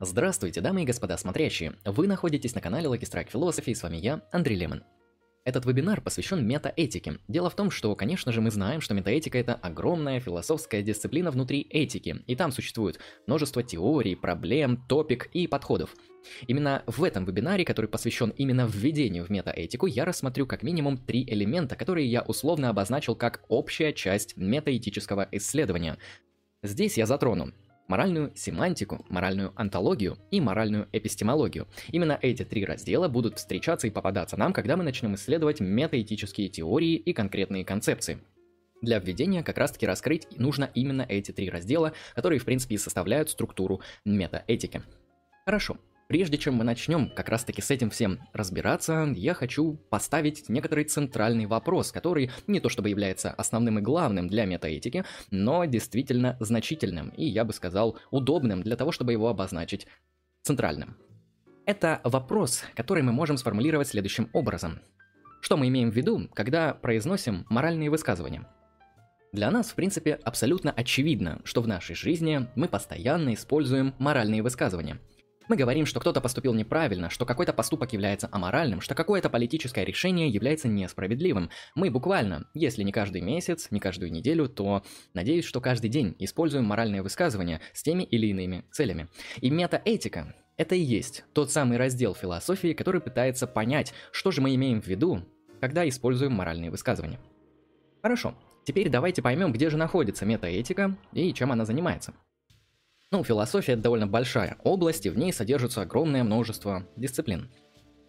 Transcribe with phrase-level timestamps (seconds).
[0.00, 1.74] Здравствуйте, дамы и господа смотрящие!
[1.84, 4.82] Вы находитесь на канале Lucky Strike Philosophy, и с вами я, Андрей Лемон.
[5.44, 7.18] Этот вебинар посвящен метаэтике.
[7.28, 11.66] Дело в том, что, конечно же, мы знаем, что метаэтика это огромная философская дисциплина внутри
[11.68, 15.94] этики, и там существует множество теорий, проблем, топик и подходов.
[16.46, 21.22] Именно в этом вебинаре, который посвящен именно введению в метаэтику, я рассмотрю как минимум три
[21.24, 25.98] элемента, которые я условно обозначил как общая часть метаэтического исследования.
[26.62, 27.52] Здесь я затрону
[27.88, 31.68] моральную семантику, моральную антологию и моральную эпистемологию.
[31.88, 36.94] Именно эти три раздела будут встречаться и попадаться нам, когда мы начнем исследовать метаэтические теории
[36.94, 38.18] и конкретные концепции.
[38.82, 42.78] Для введения как раз таки раскрыть нужно именно эти три раздела, которые в принципе и
[42.78, 44.82] составляют структуру метаэтики.
[45.44, 45.78] Хорошо,
[46.12, 50.84] Прежде чем мы начнем как раз таки с этим всем разбираться, я хочу поставить некоторый
[50.84, 57.08] центральный вопрос, который не то чтобы является основным и главным для метаэтики, но действительно значительным
[57.16, 59.86] и, я бы сказал, удобным для того, чтобы его обозначить
[60.42, 60.98] центральным.
[61.64, 64.80] Это вопрос, который мы можем сформулировать следующим образом.
[65.40, 68.46] Что мы имеем в виду, когда произносим моральные высказывания?
[69.32, 74.98] Для нас, в принципе, абсолютно очевидно, что в нашей жизни мы постоянно используем моральные высказывания–
[75.48, 80.28] мы говорим, что кто-то поступил неправильно, что какой-то поступок является аморальным, что какое-то политическое решение
[80.28, 81.50] является несправедливым.
[81.74, 84.82] Мы буквально, если не каждый месяц, не каждую неделю, то
[85.14, 89.08] надеюсь, что каждый день используем моральные высказывания с теми или иными целями.
[89.40, 94.54] И метаэтика– это и есть тот самый раздел философии, который пытается понять, что же мы
[94.54, 95.22] имеем в виду,
[95.60, 97.20] когда используем моральные высказывания.
[98.02, 102.14] Хорошо, теперь давайте поймем, где же находится метаэтика и чем она занимается.
[103.12, 107.50] Ну, философия это довольно большая область, и в ней содержится огромное множество дисциплин.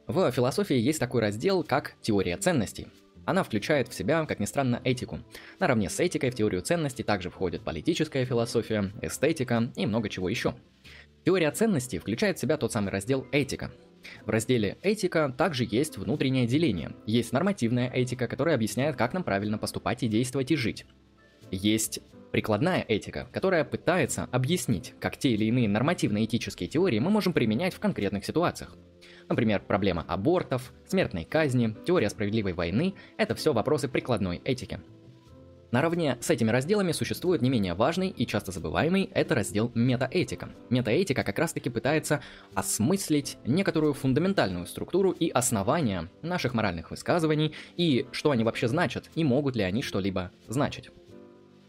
[0.07, 2.87] В философии есть такой раздел, как теория ценностей.
[3.25, 5.19] Она включает в себя, как ни странно, этику.
[5.59, 10.55] Наравне с этикой в теорию ценностей также входит политическая философия, эстетика и много чего еще.
[11.25, 13.73] Теория ценностей включает в себя тот самый раздел этика.
[14.25, 16.91] В разделе «Этика» также есть внутреннее деление.
[17.05, 20.85] Есть нормативная этика, которая объясняет, как нам правильно поступать и действовать и жить.
[21.51, 21.99] Есть
[22.33, 27.79] Прикладная этика, которая пытается объяснить, как те или иные нормативно-этические теории мы можем применять в
[27.79, 28.75] конкретных ситуациях.
[29.29, 34.79] Например, проблема абортов, смертной казни, теория справедливой войны– это все вопросы прикладной этики.
[35.69, 40.49] Наравне с этими разделами существует не менее важный и часто забываемый– это раздел метаэтика.
[40.71, 42.21] Метаэтика как раз-таки пытается
[42.55, 49.23] осмыслить некоторую фундаментальную структуру и основания наших моральных высказываний, и что они вообще значат, и
[49.23, 50.89] могут ли они что-либо значить.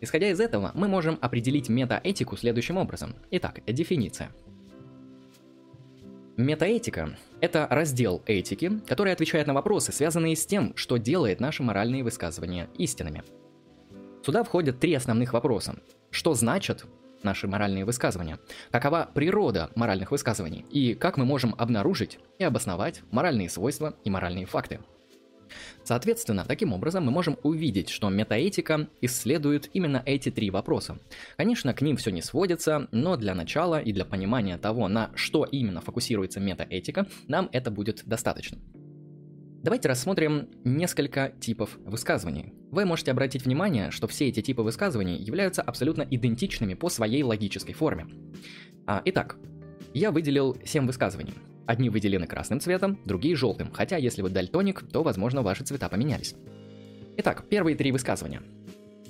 [0.05, 3.15] Исходя из этого, мы можем определить метаэтику следующим образом.
[3.31, 4.31] Итак, дефиниция.
[6.37, 12.05] Метаэтика– это раздел этики, который отвечает на вопросы, связанные с тем, что делает наши моральные
[12.05, 13.23] высказывания истинными.
[14.23, 15.77] Сюда входят три основных вопроса.
[16.11, 16.85] Что значат
[17.23, 18.39] наши моральные высказывания?
[18.71, 20.67] Какова природа моральных высказываний?
[20.71, 24.81] И как мы можем обнаружить и обосновать моральные свойства и моральные факты?
[25.83, 30.99] Соответственно, таким образом мы можем увидеть, что метаэтика исследует именно эти три вопроса.
[31.37, 35.45] Конечно, к ним все не сводится, но для начала и для понимания того, на что
[35.45, 38.59] именно фокусируется метаэтика, нам это будет достаточно.
[39.65, 42.53] Давайте рассмотрим несколько типов высказываний.
[42.71, 47.73] Вы можете обратить внимание, что все эти типы высказываний являются абсолютно идентичными по своей логической
[47.73, 48.07] форме.
[48.87, 49.37] А, итак,
[49.95, 51.33] я выделил 7 высказываний.
[51.67, 56.35] Одни выделены красным цветом, другие желтым, хотя если вы дальтоник, то, возможно, ваши цвета поменялись.
[57.17, 58.43] Итак, первые три высказывания.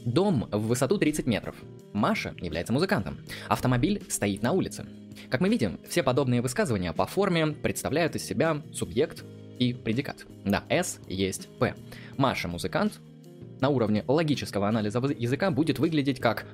[0.05, 1.57] Дом в высоту 30 метров.
[1.93, 3.19] Маша является музыкантом.
[3.49, 4.87] Автомобиль стоит на улице.
[5.31, 9.25] Как мы видим, все подобные высказывания по форме представляют из себя субъект
[9.59, 10.27] и предикат.
[10.45, 11.75] Да, S есть P.
[12.19, 13.01] Маша музыкант
[13.61, 16.45] на уровне логического анализа языка будет выглядеть как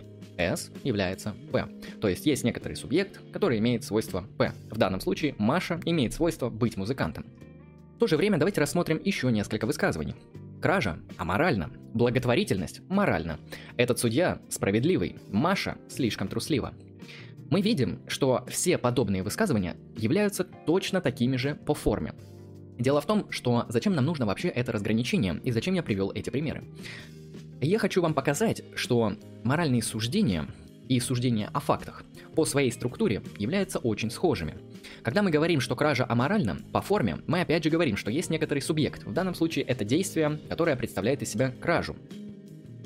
[0.40, 1.66] S является P.
[2.00, 4.52] То есть есть некоторый субъект, который имеет свойство P.
[4.70, 7.26] В данном случае Маша имеет свойство быть музыкантом.
[7.96, 10.14] В то же время давайте рассмотрим еще несколько высказываний.
[10.62, 13.38] Кража аморальна, благотворительность моральна.
[13.76, 16.74] Этот судья справедливый, Маша слишком труслива.
[17.50, 22.14] Мы видим, что все подобные высказывания являются точно такими же по форме.
[22.78, 26.30] Дело в том, что зачем нам нужно вообще это разграничение и зачем я привел эти
[26.30, 26.64] примеры.
[27.62, 29.12] Я хочу вам показать, что
[29.44, 30.46] моральные суждения
[30.88, 32.04] и суждения о фактах
[32.34, 34.56] по своей структуре являются очень схожими.
[35.02, 38.60] Когда мы говорим, что кража аморальна, по форме мы опять же говорим, что есть некоторый
[38.60, 39.04] субъект.
[39.04, 41.96] В данном случае это действие, которое представляет из себя кражу.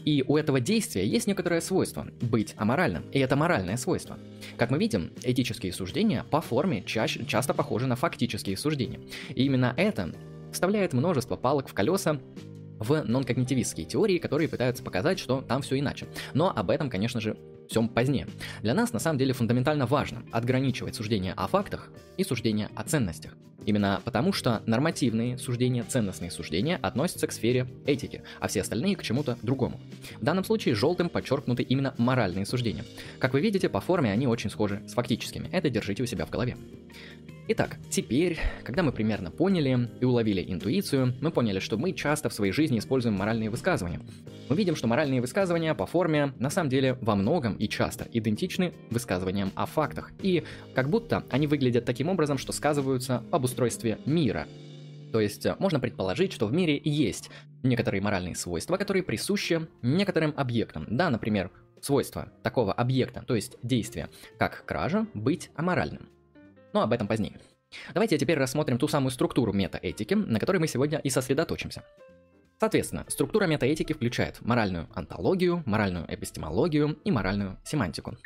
[0.05, 4.19] И у этого действия есть некоторое свойство– быть аморальным, и это моральное свойство.
[4.57, 9.01] Как мы видим, этические суждения по форме чаще, часто похожи на фактические суждения.
[9.31, 10.13] И именно это
[10.53, 12.21] вставляет множество палок в колеса
[12.79, 16.07] в нон-когнитивистские теории, которые пытаются показать, что там все иначе.
[16.33, 17.37] Но об этом, конечно же,
[17.69, 18.27] всем позднее.
[18.63, 23.35] Для нас на самом деле фундаментально важно отграничивать суждения о фактах и суждения о ценностях.
[23.67, 29.03] Именно потому, что нормативные суждения, ценностные суждения относятся к сфере этики, а все остальные к
[29.03, 29.81] чему-то другому.
[30.21, 32.85] В данном случае желтым подчеркнуты именно моральные суждения.
[33.19, 35.49] Как вы видите, по форме они очень схожи с фактическими.
[35.51, 36.57] Это держите у себя в голове.
[37.47, 42.33] Итак, теперь, когда мы примерно поняли и уловили интуицию, мы поняли, что мы часто в
[42.33, 44.01] своей жизни используем моральные высказывания.
[44.49, 48.73] Мы видим, что моральные высказывания по форме на самом деле во многом и часто идентичны
[48.91, 50.43] высказываниям о фактах, и
[50.75, 54.47] как будто они выглядят таким образом, что сказываются об устройстве мира.
[55.13, 57.31] То есть э, можно предположить, что в мире есть
[57.63, 60.87] некоторые моральные свойства, которые присущи некоторым объектам.
[60.89, 61.51] Да, например,
[61.83, 64.09] свойство такого объекта, то есть действия,
[64.39, 66.09] как кража, быть аморальным.
[66.75, 67.41] Но об этом позднее.
[67.95, 71.85] Давайте теперь рассмотрим ту самую структуру метаэтики, на которой мы сегодня и сосредоточимся.
[72.59, 78.17] Соответственно, структура метаэтики включает моральную антологию, моральную эпистемологию и моральную семантику.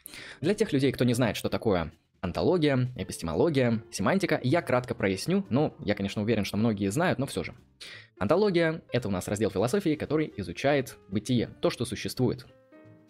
[0.40, 5.74] Для тех людей, кто не знает, что такое антология, эпистемология, семантика, я кратко проясню, ну,
[5.84, 7.54] я, конечно, уверен, что многие знают, но все же.
[8.18, 12.46] Антология— это у нас раздел философии, который изучает бытие, то, что существует,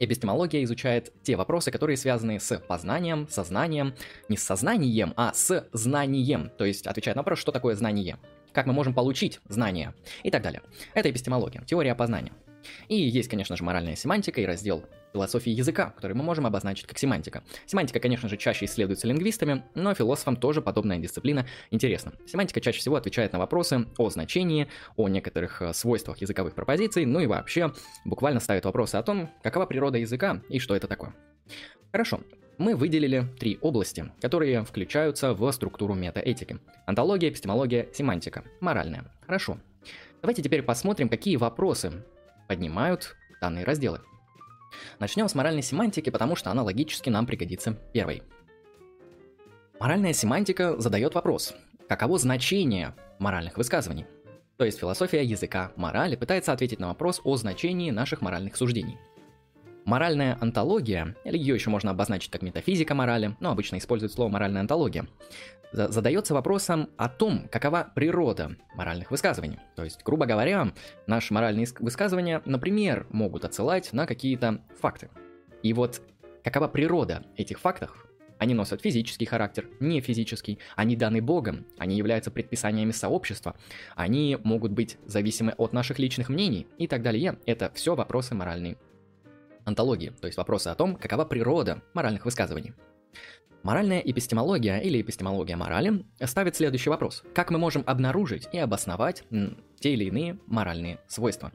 [0.01, 3.95] Эпистемология изучает те вопросы, которые связаны с познанием, сознанием,
[4.29, 8.19] не с сознанием, а с знанием, то есть отвечает на вопрос, что такое знание,
[8.53, 10.63] как мы можем получить знания и так далее.
[10.95, 12.33] Это эпистемология, теория познания.
[12.89, 16.99] И есть, конечно же, моральная семантика и раздел философии языка, который мы можем обозначить как
[16.99, 17.43] семантика.
[17.67, 22.13] Семантика, конечно же, чаще исследуется лингвистами, но философам тоже подобная дисциплина интересна.
[22.27, 27.21] Семантика чаще всего отвечает на вопросы о значении, о некоторых э, свойствах языковых пропозиций, ну
[27.21, 27.73] и вообще
[28.05, 31.15] буквально ставит вопросы о том, какова природа языка и что это такое.
[31.91, 32.21] Хорошо,
[32.59, 36.59] мы выделили три области, которые включаются в структуру метаэтики.
[36.87, 38.45] Антология, эпистемология, семантика.
[38.61, 39.05] Моральная.
[39.25, 39.59] Хорошо.
[40.21, 42.05] Давайте теперь посмотрим, какие вопросы
[42.49, 44.01] поднимают данные разделы.
[44.99, 48.23] Начнем с моральной семантики, потому что она логически нам пригодится первой.
[49.81, 51.55] Моральная семантика задает вопрос,
[51.89, 54.07] каково значение моральных высказываний?
[54.57, 58.99] То есть философия языка морали пытается ответить на вопрос о значении наших моральных суждений.
[59.89, 64.61] Моральная антология, или ее еще можно обозначить как метафизика морали, но обычно используют слово моральная
[64.61, 65.07] антология,
[65.73, 69.61] задается вопросом о том, какова природа моральных высказываний.
[69.77, 70.75] То есть, грубо говоря,
[71.07, 75.09] наши моральные высказывания, например, могут отсылать на какие-то факты.
[75.63, 76.03] И вот
[76.45, 78.07] какова природа этих фактов?
[78.37, 83.57] Они носят физический характер, не физический, они даны Богом, они являются предписаниями сообщества,
[83.97, 87.39] они могут быть зависимы от наших личных мнений и так далее.
[87.47, 88.77] Это все вопросы моральной
[89.69, 92.75] антологии, то есть вопросы о том, какова природа моральных высказываний.
[93.63, 97.25] Моральная эпистемология или эпистемология морали ставит следующий вопрос.
[97.35, 99.25] Как мы можем обнаружить и обосновать
[99.81, 101.53] те или иные моральные свойства?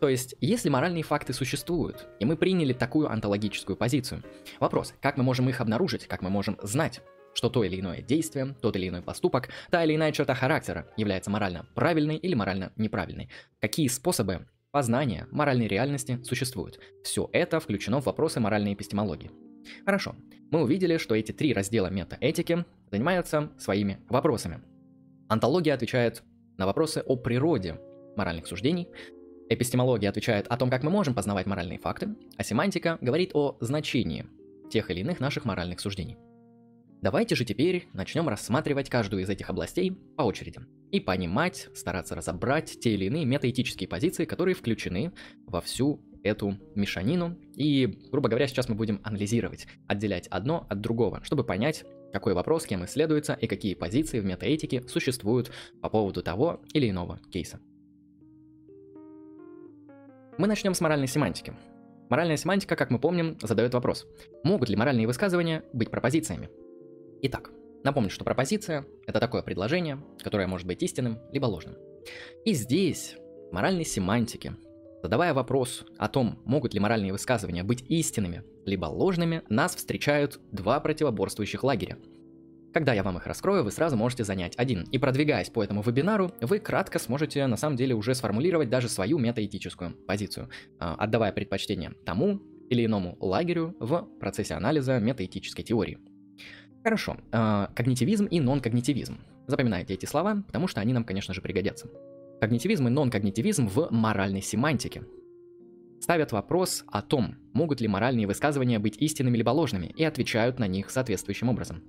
[0.00, 4.22] То есть, если моральные факты существуют, и мы приняли такую антологическую позицию,
[4.58, 7.02] вопрос, как мы можем их обнаружить, как мы можем знать,
[7.34, 11.30] что то или иное действие, тот или иной поступок, та или иная черта характера является
[11.30, 13.28] морально правильной или морально неправильной.
[13.60, 16.80] Какие способы познания моральной реальности существуют?
[17.02, 19.30] Все это включено в вопросы моральной эпистемологии.
[19.84, 20.14] Хорошо,
[20.50, 24.60] мы увидели, что эти три раздела метаэтики занимаются своими вопросами.
[25.28, 26.22] Антология отвечает
[26.56, 27.80] на вопросы о природе
[28.16, 28.88] моральных суждений,
[29.48, 34.26] эпистемология отвечает о том, как мы можем познавать моральные факты, а семантика говорит о значении
[34.70, 36.16] тех или иных наших моральных суждений.
[37.02, 40.60] Давайте же теперь начнем рассматривать каждую из этих областей по очереди
[40.90, 45.12] и понимать, стараться разобрать те или иные метаэтические позиции, которые включены
[45.46, 47.38] во всю эту мешанину.
[47.54, 52.66] И, грубо говоря, сейчас мы будем анализировать, отделять одно от другого, чтобы понять, какой вопрос
[52.66, 57.60] кем исследуется и какие позиции в метаэтике существуют по поводу того или иного кейса.
[60.36, 61.54] Мы начнем с моральной семантики.
[62.10, 64.06] Моральная семантика, как мы помним, задает вопрос,
[64.44, 66.50] могут ли моральные высказывания быть пропозициями?
[67.22, 67.50] Итак,
[67.84, 71.76] напомню, что пропозиция– это такое предложение, которое может быть истинным либо ложным.
[72.44, 73.16] И здесь,
[73.52, 74.56] моральной семантике,
[75.02, 80.78] Задавая вопрос о том, могут ли моральные высказывания быть истинными либо ложными, нас встречают два
[80.78, 81.96] противоборствующих лагеря.
[82.74, 84.82] Когда я вам их раскрою, вы сразу можете занять один.
[84.92, 89.18] И продвигаясь по этому вебинару, вы кратко сможете на самом деле уже сформулировать даже свою
[89.18, 95.98] метаэтическую позицию, а, отдавая предпочтение тому или иному лагерю в процессе анализа метаэтической теории.
[96.82, 99.18] Хорошо, а, когнитивизм и нон-когнитивизм.
[99.46, 101.88] Запоминайте эти слова, потому что они нам, конечно же, пригодятся.
[102.40, 105.04] Когнитивизм и нон-когнитивизм в моральной семантике.
[106.00, 110.66] Ставят вопрос о том, могут ли моральные высказывания быть истинными либо ложными, и отвечают на
[110.66, 111.82] них соответствующим образом.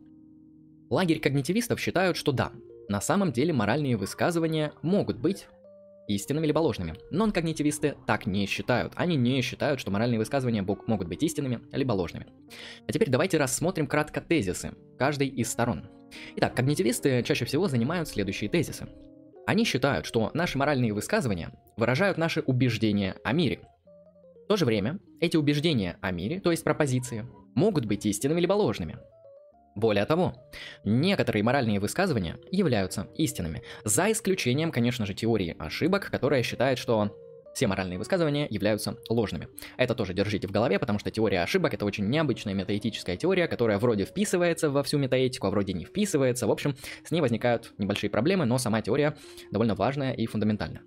[0.89, 2.51] Лагерь когнитивистов считают, что да,
[2.89, 5.47] на самом деле моральные высказывания могут быть
[6.07, 6.95] истинными либо ложными.
[7.11, 8.93] Нон-когнитивисты так не считают.
[8.95, 12.27] Они не считают, что моральные высказывания могут быть истинными либо ложными.
[12.87, 15.87] А теперь давайте рассмотрим кратко тезисы каждой из сторон.
[16.35, 18.87] Итак, когнитивисты чаще всего занимают следующие тезисы.
[19.47, 23.61] Они считают, что наши моральные высказывания выражают наши убеждения о мире.
[24.45, 28.53] В то же время эти убеждения о мире, то есть пропозиции, могут быть истинными либо
[28.53, 28.97] ложными.
[29.75, 30.35] Более того,
[30.83, 37.15] некоторые моральные высказывания являются истинными, за исключением, конечно же, теории ошибок, которая считает, что
[37.53, 39.47] все моральные высказывания являются ложными.
[39.77, 43.77] Это тоже держите в голове, потому что теория ошибок это очень необычная метаэтическая теория, которая
[43.77, 46.47] вроде вписывается во всю метаэтику, а вроде не вписывается.
[46.47, 49.17] В общем, с ней возникают небольшие проблемы, но сама теория
[49.51, 50.81] довольно важная и фундаментальная.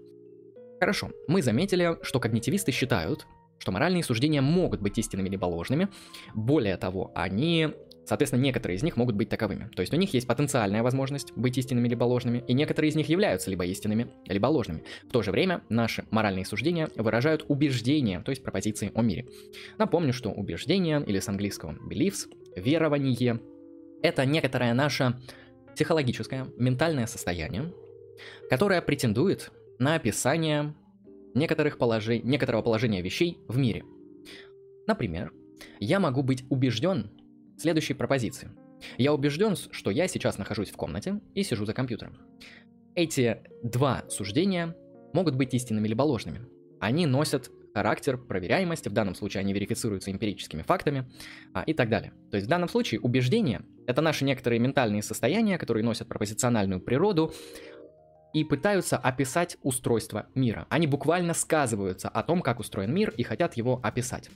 [0.81, 3.27] Хорошо, мы заметили, что когнитивисты считают,
[3.59, 5.89] что моральные суждения могут быть истинными либо ложными.
[6.35, 7.71] Более того, они
[8.07, 9.71] Соответственно, некоторые из них могут быть таковыми.
[9.75, 13.09] То есть у них есть потенциальная возможность быть истинными либо ложными, и некоторые из них
[13.09, 14.85] являются либо истинными, либо ложными.
[15.09, 19.27] В то же время наши моральные суждения выражают убеждения, то есть пропозиции о мире.
[19.79, 23.41] Напомню, что убеждение, или с английского beliefs, верование,
[24.03, 25.19] это некоторое наше
[25.75, 27.73] психологическое, ментальное состояние,
[28.51, 30.75] которое претендует на описание
[31.35, 33.83] некоторых положений, некоторого положения вещей в мире.
[34.87, 35.33] Например,
[35.81, 37.11] я могу быть убежден
[37.57, 38.51] следующей пропозиции.
[38.99, 42.19] Я убежден, что я сейчас нахожусь в комнате и сижу за компьютером.
[42.95, 44.77] Эти два суждения
[45.13, 46.47] могут быть истинными либо ложными.
[46.81, 51.11] Они носят характер проверяемости, в данном случае они верифицируются эмпирическими фактами
[51.53, 52.13] а, и так далее.
[52.31, 57.33] То есть в данном случае убеждения— это наши некоторые ментальные состояния, которые носят пропозициональную природу
[58.33, 60.67] и пытаются описать устройство мира.
[60.69, 64.31] Они буквально сказываются о том, как устроен мир и хотят его описать.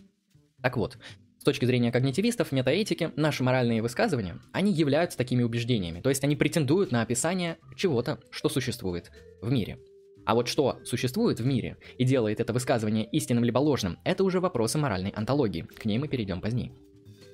[0.61, 0.99] Так вот,
[1.39, 6.37] с точки зрения когнитивистов, метаэтики, наши моральные высказывания, они являются такими убеждениями, то есть они
[6.37, 9.79] претендуют на описание чего-то, что существует в мире.
[10.25, 14.41] А вот что существует в мире и делает это высказывание истинным либо ложным, это уже
[14.41, 16.73] вопросы моральной антологии, к ней мы перейдем позднее.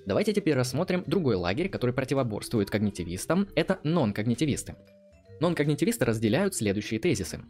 [0.06, 4.76] Давайте теперь рассмотрим другой лагерь, который противоборствует когнитивистам, это нон-когнитивисты.
[5.40, 7.40] Нон-когнитивисты разделяют следующие тезисы.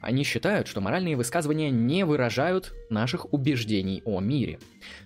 [0.00, 4.58] Они считают, что моральные высказывания не выражают наших убеждений о мире.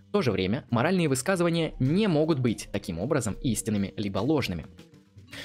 [0.09, 4.67] В то же время, моральные высказывания не могут быть таким образом истинными либо ложными.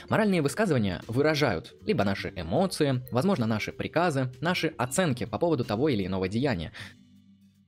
[0.10, 6.06] Моральные высказывания выражают либо наши эмоции, возможно, наши приказы, наши оценки по поводу того или
[6.06, 6.72] иного деяния.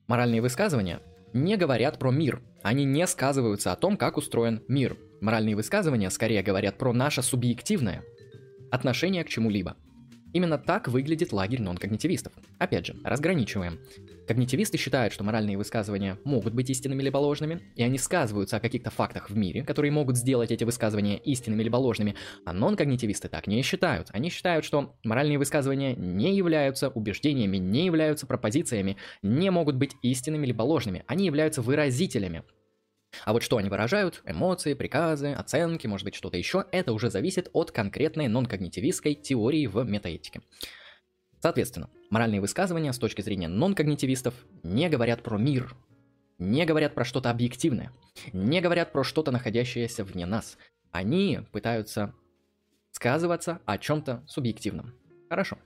[0.08, 1.00] Моральные высказывания
[1.34, 4.98] не говорят про мир, они не сказываются о том, как устроен мир.
[5.22, 8.04] Моральные высказывания скорее говорят про наше субъективное
[8.72, 9.78] отношение к чему-либо–
[10.34, 12.34] Именно так выглядит лагерь нон-когнитивистов.
[12.60, 13.80] Опять же, разграничиваем.
[14.28, 18.90] Когнитивисты считают, что моральные высказывания могут быть истинными либо ложными, и они сказываются о каких-то
[18.90, 22.16] фактах в мире, которые могут сделать эти высказывания истинными либо ложными,
[22.46, 24.10] а нон-когнитивисты так не считают.
[24.12, 30.46] Они считают, что моральные высказывания не являются убеждениями, не являются пропозициями, не могут быть истинными
[30.46, 31.04] либо ложными.
[31.08, 32.44] Они являются выразителями
[33.26, 37.50] а вот что они выражают, эмоции, приказы, оценки, может быть что-то еще, это уже зависит
[37.54, 40.42] от конкретной нон-когнитивистской теории в метаэтике.
[41.42, 44.34] Соответственно, моральные высказывания с точки зрения нон-когнитивистов
[44.64, 45.76] не говорят про мир,
[46.40, 47.92] не говорят про что-то объективное,
[48.34, 50.58] не говорят про что-то находящееся вне нас.
[50.92, 52.14] Они пытаются
[52.92, 54.94] сказываться о чем-то субъективном.
[55.30, 55.58] Хорошо.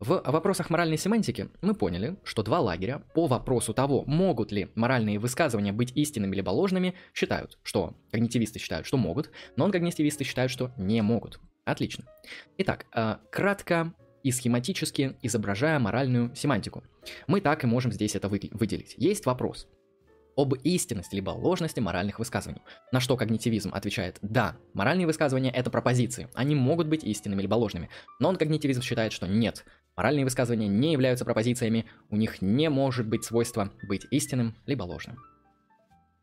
[0.00, 5.18] В вопросах моральной семантики мы поняли, что два лагеря по вопросу того, могут ли моральные
[5.18, 10.72] высказывания быть истинными либо ложными, считают, что когнитивисты считают, что могут, но когнитивисты считают, что
[10.76, 11.40] не могут.
[11.64, 12.04] Отлично.
[12.58, 16.82] Итак, э, кратко и схематически изображая моральную семантику.
[17.26, 18.94] Мы так и можем здесь это выделить.
[18.96, 19.68] Есть вопрос
[20.36, 22.62] об истинности либо ложности моральных высказываний.
[22.92, 24.56] На что когнитивизм отвечает «да».
[24.72, 26.28] Моральные высказывания— это пропозиции.
[26.34, 27.88] Они могут быть истинными либо ложными.
[28.18, 29.64] Но он когнитивизм считает, что нет.
[29.96, 35.18] Моральные высказывания не являются пропозициями, у них не может быть свойства быть истинным либо ложным.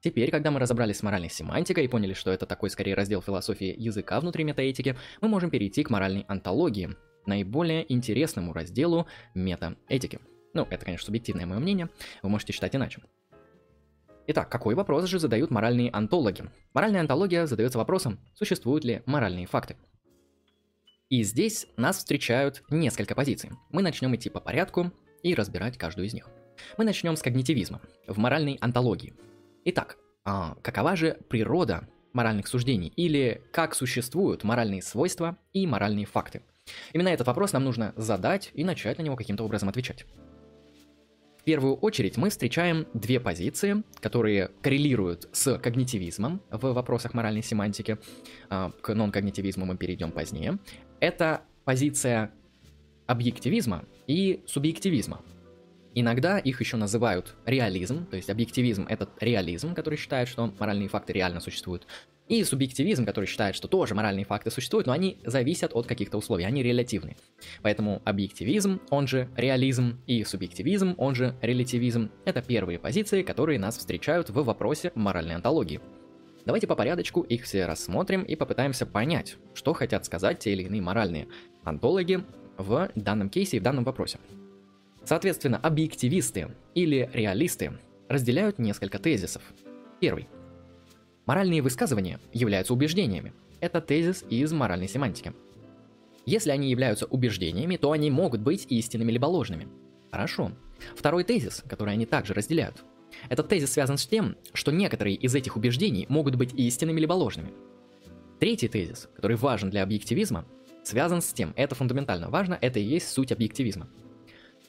[0.01, 3.73] Теперь, когда мы разобрались с моральной семантикой и поняли, что это такой скорее раздел философии
[3.77, 6.89] языка внутри метаэтики, мы можем перейти к моральной антологии,
[7.27, 10.19] наиболее интересному разделу метаэтики.
[10.53, 11.89] Ну, это, конечно, субъективное мое мнение,
[12.23, 13.01] вы можете считать иначе.
[14.27, 16.45] Итак, какой вопрос же задают моральные антологи?
[16.73, 19.77] Моральная антология задается вопросом, существуют ли моральные факты.
[21.11, 23.49] И здесь нас встречают несколько позиций.
[23.69, 26.29] Мы начнем идти по порядку и разбирать каждую из них.
[26.77, 29.13] Мы начнем с когнитивизма, в моральной антологии.
[29.65, 36.43] Итак, а какова же природа моральных суждений или как существуют моральные свойства и моральные факты?
[36.93, 40.05] Именно этот вопрос нам нужно задать и начать на него каким-то образом отвечать.
[41.41, 47.97] В первую очередь мы встречаем две позиции, которые коррелируют с когнитивизмом в вопросах моральной семантики.
[48.49, 50.57] А, к нон-когнитивизму мы перейдем позднее.
[51.01, 52.31] Это позиция
[53.07, 55.21] объективизма и субъективизма.
[55.95, 61.11] Иногда их еще называют реализм, то есть объективизм это реализм, который считает, что моральные факты
[61.11, 61.87] реально существуют,
[62.29, 66.45] и субъективизм, который считает, что тоже моральные факты существуют, но они зависят от каких-то условий,
[66.45, 67.17] они релятивны.
[67.61, 73.77] Поэтому объективизм, он же реализм, и субъективизм, он же релятивизм, это первые позиции, которые нас
[73.77, 75.81] встречают в вопросе моральной антологии.
[76.45, 80.81] Давайте по порядочку их все рассмотрим и попытаемся понять, что хотят сказать те или иные
[80.81, 81.27] моральные
[81.63, 82.23] антологи
[82.57, 84.19] в данном кейсе и в данном вопросе.
[85.03, 87.73] Соответственно, объективисты или реалисты
[88.07, 89.41] разделяют несколько тезисов.
[89.99, 90.27] Первый.
[91.25, 93.33] Моральные высказывания являются убеждениями.
[93.59, 95.33] Это тезис из моральной семантики.
[96.25, 99.67] Если они являются убеждениями, то они могут быть истинными либо ложными.
[100.11, 100.51] Хорошо.
[100.95, 102.83] Второй тезис, который они также разделяют.
[103.29, 107.53] Этот тезис связан с тем, что некоторые из этих убеждений могут быть истинными либо ложными.
[108.39, 110.45] Третий тезис, который важен для объективизма,
[110.83, 113.87] связан с тем, это фундаментально важно, это и есть суть объективизма.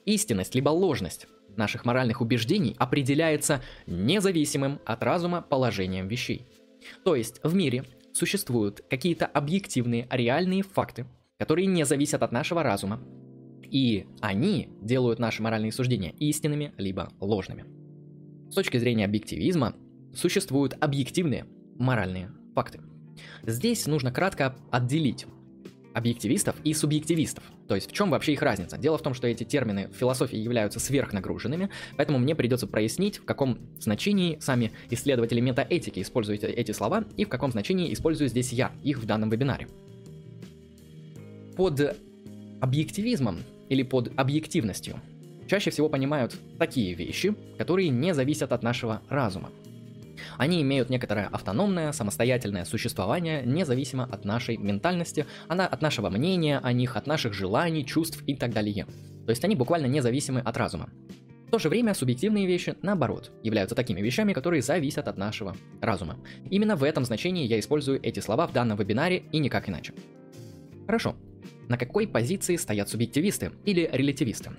[0.04, 6.46] Истинность либо ложность наших моральных убеждений определяется независимым от разума положением вещей.
[7.04, 11.06] То есть в мире существуют какие-то объективные, реальные факты,
[11.38, 13.00] которые не зависят от нашего разума,
[13.62, 17.81] и они делают наши моральные суждения истинными либо ложными.
[18.52, 19.74] С точки зрения объективизма
[20.14, 21.46] существуют объективные
[21.78, 22.80] моральные факты.
[23.46, 25.24] Здесь нужно кратко отделить
[25.94, 27.44] объективистов и субъективистов.
[27.66, 28.76] То есть в чем вообще их разница?
[28.76, 33.24] Дело в том, что эти термины в философии являются сверхнагруженными, поэтому мне придется прояснить, в
[33.24, 38.72] каком значении сами исследователи метаэтики используют эти слова и в каком значении использую здесь я,
[38.82, 39.66] их в данном вебинаре.
[41.56, 41.96] Под
[42.60, 43.38] объективизмом
[43.70, 45.00] или под объективностью
[45.52, 49.50] чаще всего понимают такие вещи, которые не зависят от нашего разума.
[50.38, 56.72] Они имеют некоторое автономное, самостоятельное существование, независимо от нашей ментальности, она от нашего мнения о
[56.72, 58.86] них, от наших желаний, чувств и так далее.
[59.26, 60.88] То есть они буквально независимы от разума.
[61.48, 66.16] В то же время субъективные вещи, наоборот, являются такими вещами, которые зависят от нашего разума.
[66.48, 69.92] Именно в этом значении я использую эти слова в данном вебинаре и никак иначе.
[70.86, 71.14] Хорошо.
[71.68, 74.52] На какой позиции стоят субъективисты или релятивисты?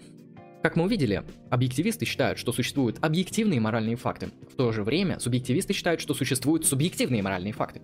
[0.63, 4.29] Как мы увидели, объективисты считают, что существуют объективные моральные факты.
[4.49, 7.81] В то же время субъективисты считают, что существуют субъективные моральные факты.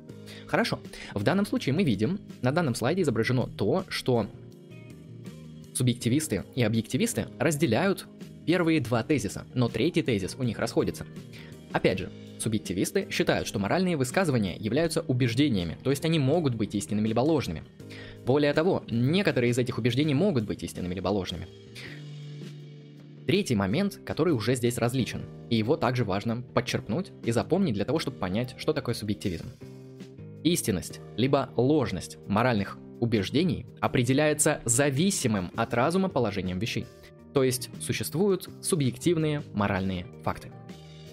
[0.48, 0.80] Хорошо.
[1.14, 4.28] В данном случае мы видим, на данном слайде изображено то, что
[5.74, 8.08] субъективисты и объективисты разделяют
[8.46, 11.06] первые два тезиса, но третий тезис у них расходится.
[11.74, 17.10] Опять же, субъективисты считают, что моральные высказывания являются убеждениями, то есть они могут быть истинными
[17.10, 17.64] либо ложными.
[18.26, 21.50] Более того, некоторые из этих убеждений могут быть истинными либо ложными.
[23.30, 28.00] Третий момент, который уже здесь различен, и его также важно подчеркнуть и запомнить для того,
[28.00, 29.46] чтобы понять, что такое субъективизм.
[30.44, 36.88] Истинность, либо ложность моральных убеждений определяется зависимым от разума положением вещей.
[37.36, 40.52] То есть существуют субъективные моральные факты.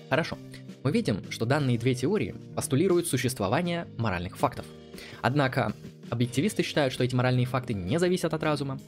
[0.08, 0.38] Хорошо.
[0.84, 4.64] Мы видим, что данные две теории постулируют существование моральных фактов.
[5.20, 5.74] Однако
[6.08, 8.80] объективисты считают, что эти моральные факты не зависят от разума,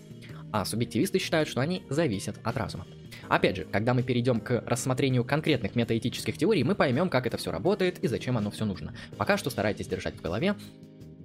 [0.51, 2.87] а субъективисты считают, что они зависят от разума.
[3.29, 7.51] Опять же, когда мы перейдем к рассмотрению конкретных метаэтических теорий, мы поймем, как это все
[7.51, 8.95] работает и зачем оно все нужно.
[9.17, 10.55] Пока что старайтесь держать в голове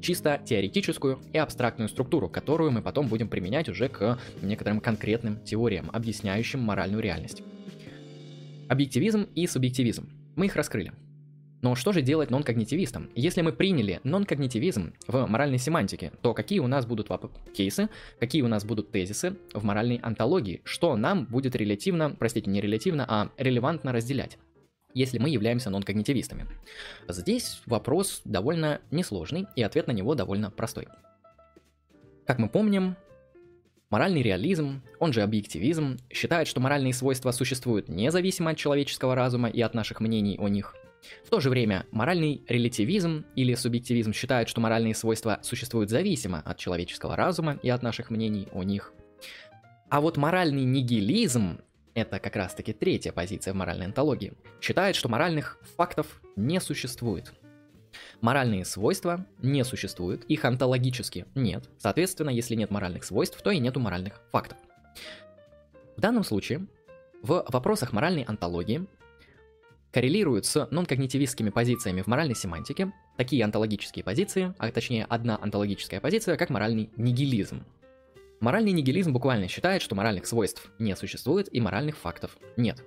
[0.02, 5.90] чисто теоретическую и абстрактную структуру, которую мы потом будем применять уже к некоторым конкретным теориям,
[5.94, 7.42] объясняющим моральную реальность.
[8.68, 10.10] Объективизм и субъективизм.
[10.36, 10.92] Мы их раскрыли.
[11.64, 13.10] Но что же делать нон-когнитивистам?
[13.16, 17.10] Если мы приняли нон-когнитивизм в моральной семантике, то какие у нас будут
[17.56, 17.88] кейсы,
[18.20, 23.06] какие у нас будут тезисы в моральной антологии, что нам будет релятивно, простите, не релятивно,
[23.08, 24.38] а релевантно разделять?
[24.96, 26.46] если мы являемся нон-когнитивистами.
[27.08, 30.88] Здесь вопрос довольно несложный, и ответ на него довольно простой.
[32.28, 32.96] Как мы помним,
[33.90, 39.62] моральный реализм, он же объективизм, считает, что моральные свойства существуют независимо от человеческого разума и
[39.62, 40.76] от наших мнений о них.
[41.26, 46.58] В то же время моральный релятивизм или субъективизм считает, что моральные свойства существуют зависимо от
[46.58, 48.94] человеческого разума и от наших мнений о них.
[49.90, 51.60] А вот моральный нигилизм
[51.94, 57.34] это как раз-таки третья позиция в моральной антологии, считает, что моральных фактов не существует.
[58.22, 61.70] Моральные свойства не существуют, их онтологически нет.
[61.78, 64.58] Соответственно, если нет моральных свойств, то и нету моральных фактов.
[65.96, 66.68] В данном случае
[67.22, 68.88] в вопросах моральной антологии
[69.94, 76.36] коррелируют с нон-когнитивистскими позициями в моральной семантике, такие онтологические позиции, а точнее одна онтологическая позиция,
[76.36, 77.64] как моральный нигилизм.
[78.40, 82.84] Моральный нигилизм буквально считает, что моральных свойств не существует и моральных фактов нет.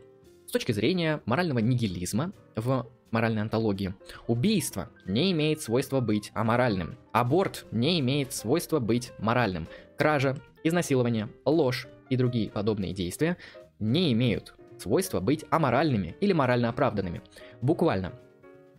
[0.47, 3.95] С точки зрения морального нигилизма в моральной антологии,
[4.27, 11.87] убийство не имеет свойства быть аморальным, аборт не имеет свойства быть моральным, кража изнасилование, ложь
[12.11, 13.37] и другие подобные действия
[13.79, 17.23] не имеют свойства быть аморальными или морально оправданными.
[17.61, 18.13] Буквально,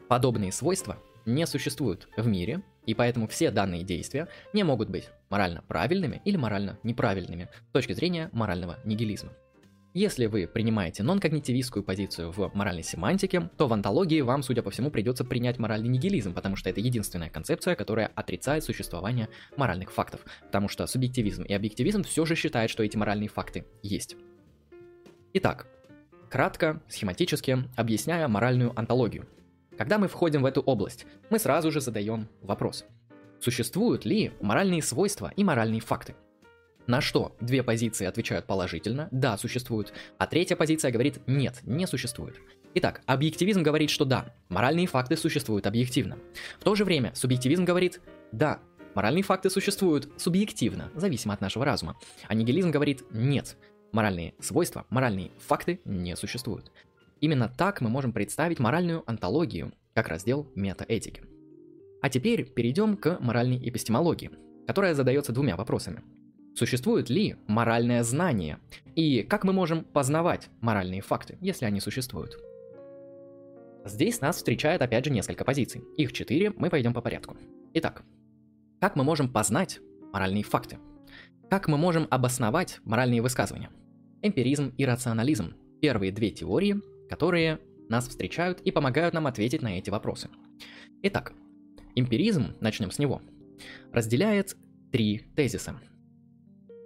[0.08, 5.62] подобные свойства не существуют в мире, и поэтому все данные действия не могут быть морально
[5.68, 9.34] правильными или морально неправильными с точки зрения морального нигилизма.
[9.94, 14.92] Если вы принимаете нон-когнитивистскую позицию в моральной семантике, то в антологии вам, судя по всему,
[14.92, 20.22] придется принять моральный нигилизм, потому что это единственная концепция, которая отрицает существование моральных фактов.
[20.46, 24.16] Потому что субъективизм и объективизм все же считают, что эти моральные факты есть.
[25.34, 25.66] Итак,
[26.30, 29.28] кратко, схематически объясняя моральную антологию.
[29.78, 32.86] Когда мы входим в эту область, мы сразу же задаем вопрос.
[33.40, 36.16] Существуют ли моральные свойства и моральные факты?
[36.88, 42.38] На что две позиции отвечают положительно, да, существуют, а третья позиция говорит нет, не существует.
[42.76, 46.18] Итак, объективизм говорит, что да, моральные факты существуют объективно.
[46.60, 48.60] В то же время субъективизм говорит, да,
[48.96, 51.98] моральные факты существуют субъективно, зависимо от нашего разума.
[52.28, 53.58] А нигилизм говорит, нет,
[53.92, 56.72] моральные свойства, моральные факты не существуют.
[57.20, 61.24] Именно так мы можем представить моральную антологию, как раздел метаэтики.
[62.02, 64.32] А теперь перейдем к моральной эпистемологии,
[64.68, 66.04] которая задается двумя вопросами.
[66.56, 68.60] Существует ли моральное знание?
[68.96, 72.38] И как мы можем познавать моральные факты, если они существуют?
[73.86, 75.84] Здесь нас встречает опять же несколько позиций.
[75.98, 77.38] Их четыре, мы пойдем по порядку.
[77.74, 78.04] Итак,
[78.82, 79.80] как мы можем познать
[80.12, 80.78] моральные факты?
[81.50, 83.70] Как мы можем обосновать моральные высказывания?
[84.22, 89.90] Эмпиризм и рационализм– первые две теории, которые нас встречают и помогают нам ответить на эти
[89.90, 90.30] вопросы.
[91.04, 91.34] Итак,
[91.96, 93.22] эмпиризм, начнем с него,
[93.92, 94.56] разделяет
[94.92, 95.80] три тезиса–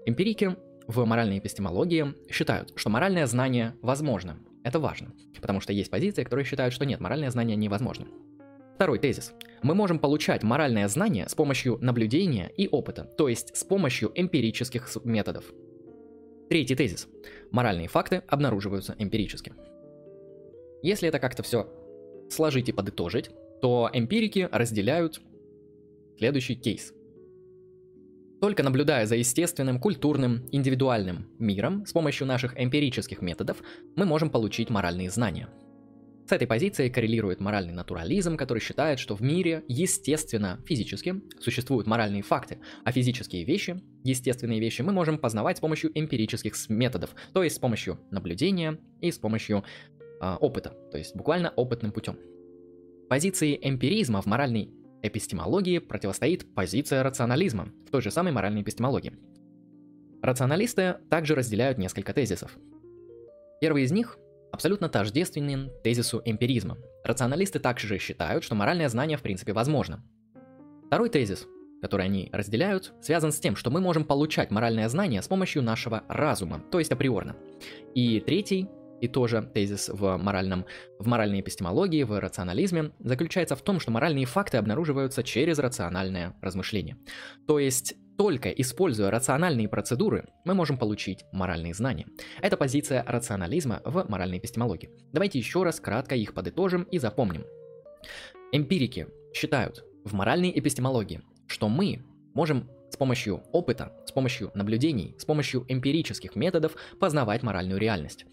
[0.04, 0.56] Эмпирики
[0.88, 4.39] в моральной эпистемологии считают, что моральное знание возможно.
[4.63, 8.08] Это важно, потому что есть позиции, которые считают, что нет, моральное знание невозможно.
[8.82, 9.32] Второй тезис.
[9.62, 14.89] Мы можем получать моральное знание с помощью наблюдения и опыта, то есть с помощью эмпирических
[15.04, 15.46] методов.
[16.50, 17.08] Третий тезис.
[17.52, 19.54] Моральные факты обнаруживаются эмпирически.
[20.82, 21.67] Если это как-то все
[22.32, 23.30] сложить и подытожить,
[23.62, 25.22] то эмпирики разделяют
[26.17, 26.91] следующий кейс–
[28.41, 33.58] только наблюдая за естественным, культурным, индивидуальным миром с помощью наших эмпирических методов,
[33.96, 35.48] мы можем получить моральные знания.
[36.32, 42.22] С этой позицией коррелирует моральный натурализм, который считает, что в мире, естественно, физически, существуют моральные
[42.22, 47.58] факты, а физические вещи, естественные вещи, мы можем познавать с помощью эмпирических методов, то есть
[47.58, 49.65] с помощью наблюдения и с помощью
[50.22, 52.17] э, опыта, то есть буквально опытным путем.
[53.10, 54.72] Позиции эмпиризма в моральной
[55.04, 59.17] эпистемологии противостоит позиция рационализма в той же самой моральной эпистемологии.
[60.22, 62.58] Рационалисты также разделяют несколько тезисов.
[63.60, 64.17] Первый из них
[64.52, 66.78] абсолютно тождественен тезису эмпиризма.
[67.04, 70.04] Рационалисты также считают, что моральное знание в принципе возможно.
[70.88, 71.48] Второй тезис,
[71.82, 76.04] который они разделяют, связан с тем, что мы можем получать моральное знание с помощью нашего
[76.08, 77.36] разума, то есть априорно.
[77.96, 78.68] И третий
[79.02, 80.66] и тоже тезис в, моральном,
[81.00, 86.98] в моральной эпистемологии, в рационализме, заключается в том, что моральные факты обнаруживаются через рациональное размышление.
[87.48, 92.06] То есть только используя рациональные процедуры, мы можем получить моральные знания.
[92.40, 94.92] Это позиция рационализма в моральной эпистемологии.
[95.12, 97.46] Давайте еще раз кратко их подытожим и запомним.
[98.52, 102.04] Эмпирики считают в моральной эпистемологии, что мы
[102.36, 108.28] можем с помощью опыта, с помощью наблюдений, с помощью эмпирических методов познавать моральную реальность.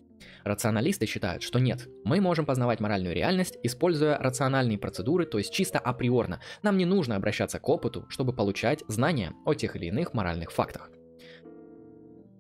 [0.45, 5.79] Рационалисты считают, что нет, мы можем познавать моральную реальность, используя рациональные процедуры, то есть чисто
[5.79, 6.41] априорно.
[6.63, 10.91] Нам не нужно обращаться к опыту, чтобы получать знания о тех или иных моральных фактах.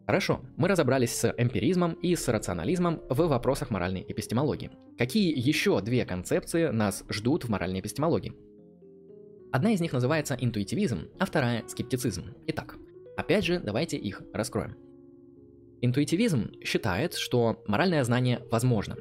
[0.06, 4.70] Хорошо, мы разобрались с эмпиризмом и с рационализмом в вопросах моральной эпистемологии.
[4.96, 8.32] Какие еще две концепции нас ждут в моральной эпистемологии?
[9.52, 12.34] Одна из них называется интуитивизм, а вторая– скептицизм.
[12.46, 12.76] Итак,
[13.18, 14.87] опять же, давайте их раскроем.
[15.80, 18.96] Интуитивизм считает, что моральное знание возможно.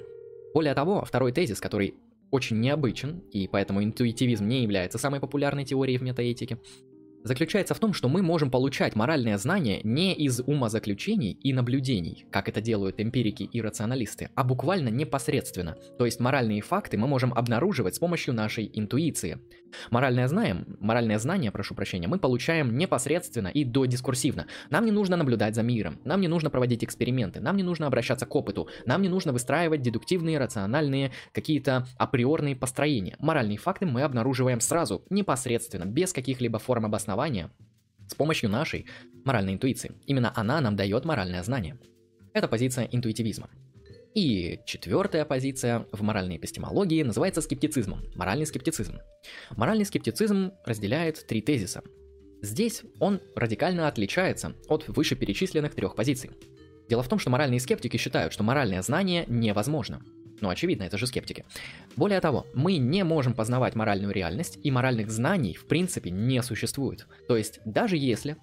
[0.53, 1.95] Более того, второй тезис, который
[2.29, 6.59] очень необычен, и поэтому интуитивизм не является самой популярной теорией в метаэтике,
[7.23, 12.49] заключается в том, что мы можем получать моральное знание не из умозаключений и наблюдений, как
[12.49, 15.75] это делают эмпирики и рационалисты, а буквально непосредственно.
[15.97, 19.39] То есть моральные факты мы можем обнаруживать с помощью нашей интуиции.
[19.91, 24.47] Моральное знание, моральное знание, прошу прощения, мы получаем непосредственно и додискурсивно.
[24.69, 28.25] Нам не нужно наблюдать за миром, нам не нужно проводить эксперименты, нам не нужно обращаться
[28.25, 33.17] к опыту, нам не нужно выстраивать дедуктивные, рациональные, какие-то априорные построения.
[33.19, 37.49] Моральные факты мы обнаруживаем сразу, непосредственно, без каких-либо форм обоснования основания
[38.09, 38.85] с помощью нашей
[39.23, 39.93] моральной интуиции.
[40.05, 41.77] Именно она нам дает моральное знание.
[42.33, 43.49] Это позиция интуитивизма.
[44.13, 48.97] И четвертая позиция в моральной эпистемологии называется скептицизмом, моральный скептицизм.
[49.55, 51.81] Моральный скептицизм разделяет три тезиса.
[52.41, 56.31] Здесь он радикально отличается от вышеперечисленных трех позиций.
[56.89, 60.01] Дело в том, что моральные скептики считают, что моральное знание невозможно.
[60.41, 61.45] Ну, очевидно, это же скептики.
[61.95, 67.07] Более того, мы не можем познавать моральную реальность, и моральных знаний в принципе не существует.
[67.27, 68.37] То есть, даже если,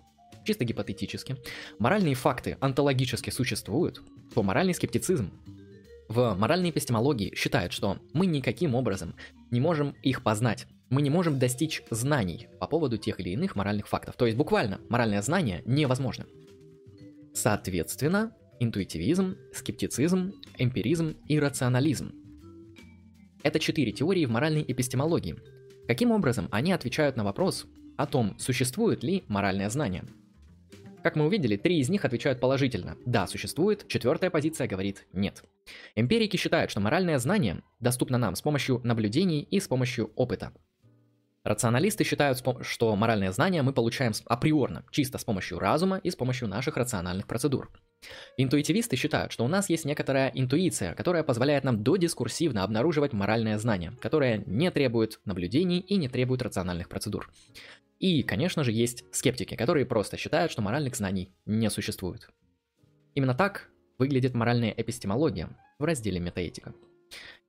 [0.44, 1.36] чисто гипотетически,
[1.78, 4.02] моральные факты онтологически существуют,
[4.34, 5.30] то моральный скептицизм
[6.08, 9.14] в моральной эпистемологии считают, что мы никаким образом
[9.50, 10.66] не можем их познать.
[10.90, 14.16] Мы не можем достичь знаний по поводу тех или иных моральных фактов.
[14.16, 16.26] То есть буквально моральное знание невозможно.
[17.32, 22.12] Соответственно, интуитивизм, скептицизм, эмпиризм и рационализм.
[23.42, 25.36] Это четыре теории в моральной эпистемологии.
[25.86, 30.04] Каким образом они отвечают на вопрос о том, существует ли моральное знание?
[31.02, 32.96] Как мы увидели, три из них отвечают положительно.
[33.04, 35.44] Да, существует, четвертая позиция говорит нет.
[35.94, 40.54] Эмпирики считают, что моральное знание доступно нам с помощью наблюдений и с помощью опыта.
[41.44, 46.48] Рационалисты считают, что моральное знание мы получаем априорно, чисто с помощью разума и с помощью
[46.48, 47.70] наших рациональных процедур.
[48.38, 53.92] Интуитивисты считают, что у нас есть некоторая интуиция, которая позволяет нам додискурсивно обнаруживать моральное знание,
[54.00, 57.30] которое не требует наблюдений и не требует рациональных процедур.
[57.98, 62.30] И, конечно же, есть скептики, которые просто считают, что моральных знаний не существует.
[63.14, 66.72] Именно так выглядит моральная эпистемология в разделе метаэтика.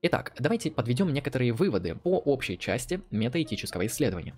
[0.01, 4.35] Итак, давайте подведем некоторые выводы по общей части метаэтического исследования.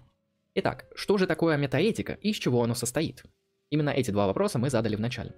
[0.56, 3.24] Итак, что же такое метаэтика и из чего оно состоит?
[3.70, 5.34] Именно эти два вопроса мы задали в начале.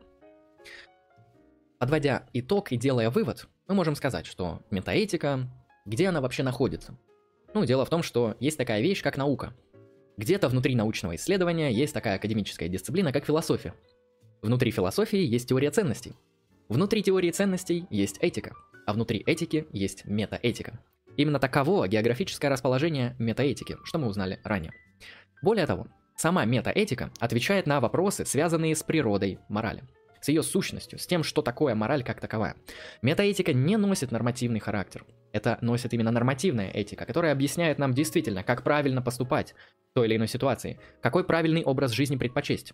[1.79, 5.49] Подводя итог и делая вывод, мы можем сказать, что метаэтика,
[5.85, 6.97] где она вообще находится?
[7.53, 9.53] Ну, дело в том, что есть такая вещь, как наука.
[10.17, 13.73] Где-то внутри научного исследования есть такая академическая дисциплина, как философия.
[14.41, 16.13] Внутри философии есть теория ценностей.
[16.67, 18.55] Внутри теории ценностей есть этика,
[18.89, 20.79] а внутри этики есть метаэтика.
[21.15, 24.71] Именно таково географическое расположение метаэтики, что мы узнали ранее.
[25.43, 29.83] Более того, сама метаэтика отвечает на вопросы, связанные с природой морали
[30.21, 32.55] с ее сущностью, с тем, что такое мораль как таковая.
[33.03, 35.05] Метаэтика не носит нормативный характер.
[35.31, 39.53] Это носит именно нормативная этика, которая объясняет нам действительно, как правильно поступать
[39.91, 42.73] в той или иной ситуации, какой правильный образ жизни предпочесть,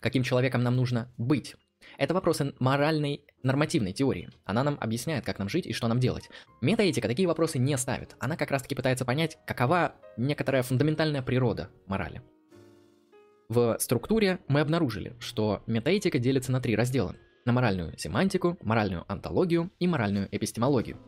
[0.00, 1.54] каким человеком нам нужно быть.
[1.96, 4.30] Это вопросы моральной нормативной теории.
[4.44, 6.28] Она нам объясняет, как нам жить и что нам делать.
[6.60, 8.16] Метаэтика такие вопросы не ставит.
[8.18, 12.22] Она как раз-таки пытается понять, какова некоторая фундаментальная природа морали.
[13.48, 19.70] В структуре мы обнаружили, что метаэтика делится на три раздела на моральную семантику, моральную антологию
[19.78, 20.98] и моральную эпистемологию.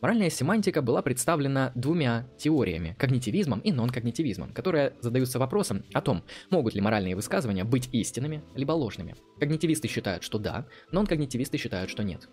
[0.00, 6.74] Моральная семантика была представлена двумя теориями– когнитивизмом и нон-когнитивизмом, которые задаются вопросом о том, могут
[6.74, 9.16] ли моральные высказывания быть истинными либо ложными.
[9.40, 12.28] Когнитивисты считают, что да, нон-когнитивисты считают, что нет.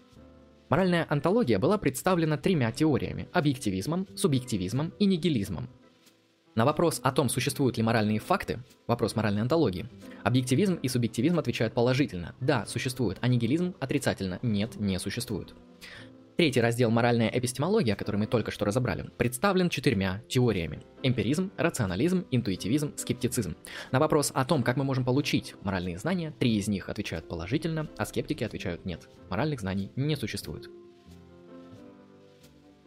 [0.70, 5.70] Моральная антология была представлена тремя теориями– объективизмом, субъективизмом и нигилизмом.
[6.56, 9.90] На вопрос о том, существуют ли моральные факты, вопрос моральной антологии,
[10.24, 12.34] объективизм и субъективизм отвечают положительно.
[12.40, 14.40] Да, существует, а нигилизм отрицательно.
[14.42, 15.54] Нет, не существует.
[16.38, 20.82] Третий раздел «Моральная эпистемология», который мы только что разобрали, представлен четырьмя теориями.
[21.04, 23.58] Эмпиризм, рационализм, интуитивизм, скептицизм.
[23.92, 27.90] На вопрос о том, как мы можем получить моральные знания, три из них отвечают положительно,
[27.98, 29.10] а скептики отвечают нет.
[29.30, 30.70] Моральных знаний не существует.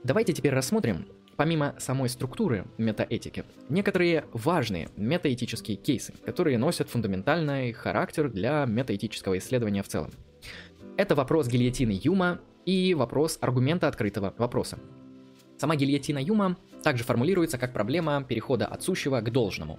[0.04, 1.06] Давайте теперь рассмотрим,
[1.38, 9.84] помимо самой структуры метаэтики, некоторые важные метаэтические кейсы, которые носят фундаментальный характер для метаэтического исследования
[9.84, 10.10] в целом.
[10.96, 14.80] Это вопрос гильотины Юма и вопрос аргумента открытого вопроса.
[15.58, 19.78] Сама гильотина Юма также формулируется как проблема перехода от сущего к должному.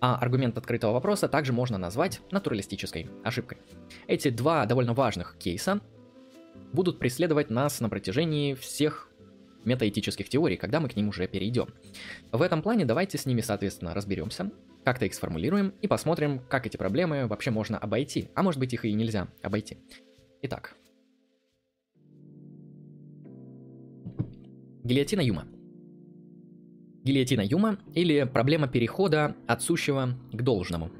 [0.00, 3.58] А аргумент открытого вопроса также можно назвать натуралистической ошибкой.
[4.06, 5.80] Эти два довольно важных кейса
[6.72, 9.08] будут преследовать нас на протяжении всех
[9.66, 11.68] метаэтических теорий, когда мы к ним уже перейдем.
[12.32, 14.50] В этом плане давайте с ними, соответственно, разберемся,
[14.84, 18.84] как-то их сформулируем и посмотрим, как эти проблемы вообще можно обойти, а может быть их
[18.84, 19.78] и нельзя обойти.
[20.42, 20.76] Итак.
[24.84, 25.46] Гильотина Юма.
[27.02, 30.90] Гильотина Юма или проблема перехода от сущего к должному.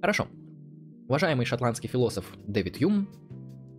[0.00, 0.28] Хорошо.
[1.08, 3.08] Уважаемый шотландский философ Дэвид Юм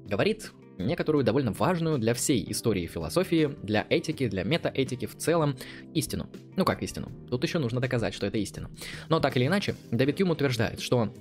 [0.05, 0.51] говорит,
[0.85, 5.55] некоторую довольно важную для всей истории философии, для этики, для метаэтики в целом
[5.93, 6.29] истину.
[6.55, 7.11] Ну как истину?
[7.29, 8.69] Тут еще нужно доказать, что это истина.
[9.09, 11.13] Но так или иначе, Дэвид Юм утверждает, что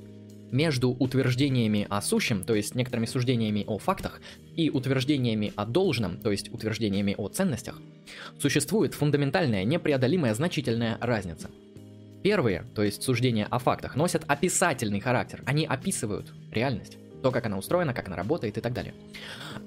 [0.51, 4.21] между утверждениями о сущем, то есть некоторыми суждениями о фактах,
[4.57, 7.81] и утверждениями о должном, то есть утверждениями о ценностях,
[8.39, 11.51] существует фундаментальная, непреодолимая, значительная разница.
[12.23, 17.59] Первые, то есть суждения о фактах, носят описательный характер, они описывают реальность то, как она
[17.59, 18.95] устроена, как она работает и так далее.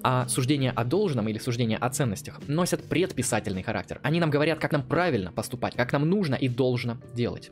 [0.03, 3.99] А суждения о должном или суждения о ценностях носят предписательный характер.
[4.03, 7.51] Они нам говорят, как нам правильно поступать, как нам нужно и должно делать.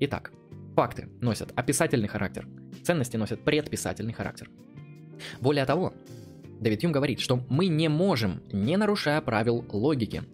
[0.00, 0.32] Итак,
[0.76, 2.46] Факты носят описательный характер,
[2.82, 4.50] ценности носят предписательный характер.
[5.40, 5.94] Более того,
[6.60, 10.24] Дэвид Юм говорит, что мы не можем, не нарушая правил логики,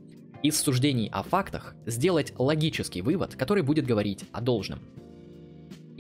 [0.43, 4.81] из суждений о фактах сделать логический вывод, который будет говорить о должном.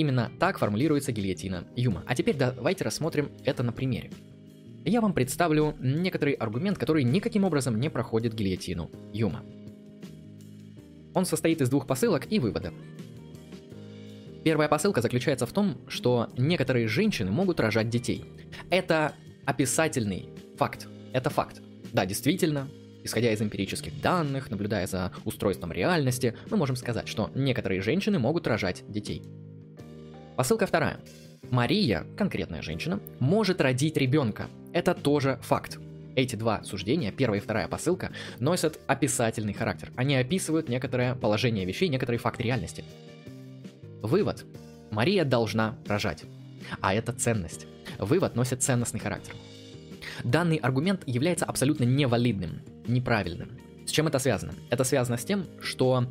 [0.02, 2.02] Именно так формулируется гильотина Юма.
[2.08, 4.10] А теперь давайте рассмотрим это на примере.
[4.84, 9.44] Я вам представлю некоторый аргумент, который никаким образом не проходит гильотину Юма.
[11.14, 12.72] Он состоит из двух посылок и вывода.
[14.42, 18.24] Первая посылка заключается в том, что некоторые женщины могут рожать детей.
[18.70, 19.12] Это
[19.44, 20.88] описательный факт.
[21.12, 21.62] Это факт.
[21.92, 22.66] Да, действительно,
[23.04, 28.48] исходя из эмпирических данных, наблюдая за устройством реальности, мы можем сказать, что некоторые женщины могут
[28.48, 29.22] рожать детей.
[30.42, 30.98] Посылка вторая.
[31.52, 34.48] Мария, конкретная женщина, может родить ребенка.
[34.72, 35.78] Это тоже факт.
[36.16, 39.92] Эти два суждения, первая и вторая посылка, носят описательный характер.
[39.94, 42.82] Они описывают некоторое положение вещей, некоторый факт реальности.
[44.02, 44.44] Вывод.
[44.90, 46.24] Мария должна рожать.
[46.80, 47.68] А это ценность.
[48.00, 49.34] Вывод носит ценностный характер.
[50.24, 53.60] Данный аргумент является абсолютно невалидным, неправильным.
[53.86, 54.54] С чем это связано?
[54.70, 56.04] Это связано с тем, что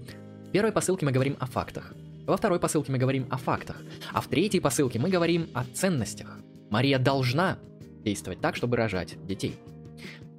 [0.47, 1.93] в первой посылке мы говорим о фактах,
[2.31, 3.81] во второй посылке мы говорим о фактах,
[4.13, 6.39] а в третьей посылке мы говорим о ценностях.
[6.69, 7.59] Мария должна
[8.05, 9.57] действовать так, чтобы рожать детей.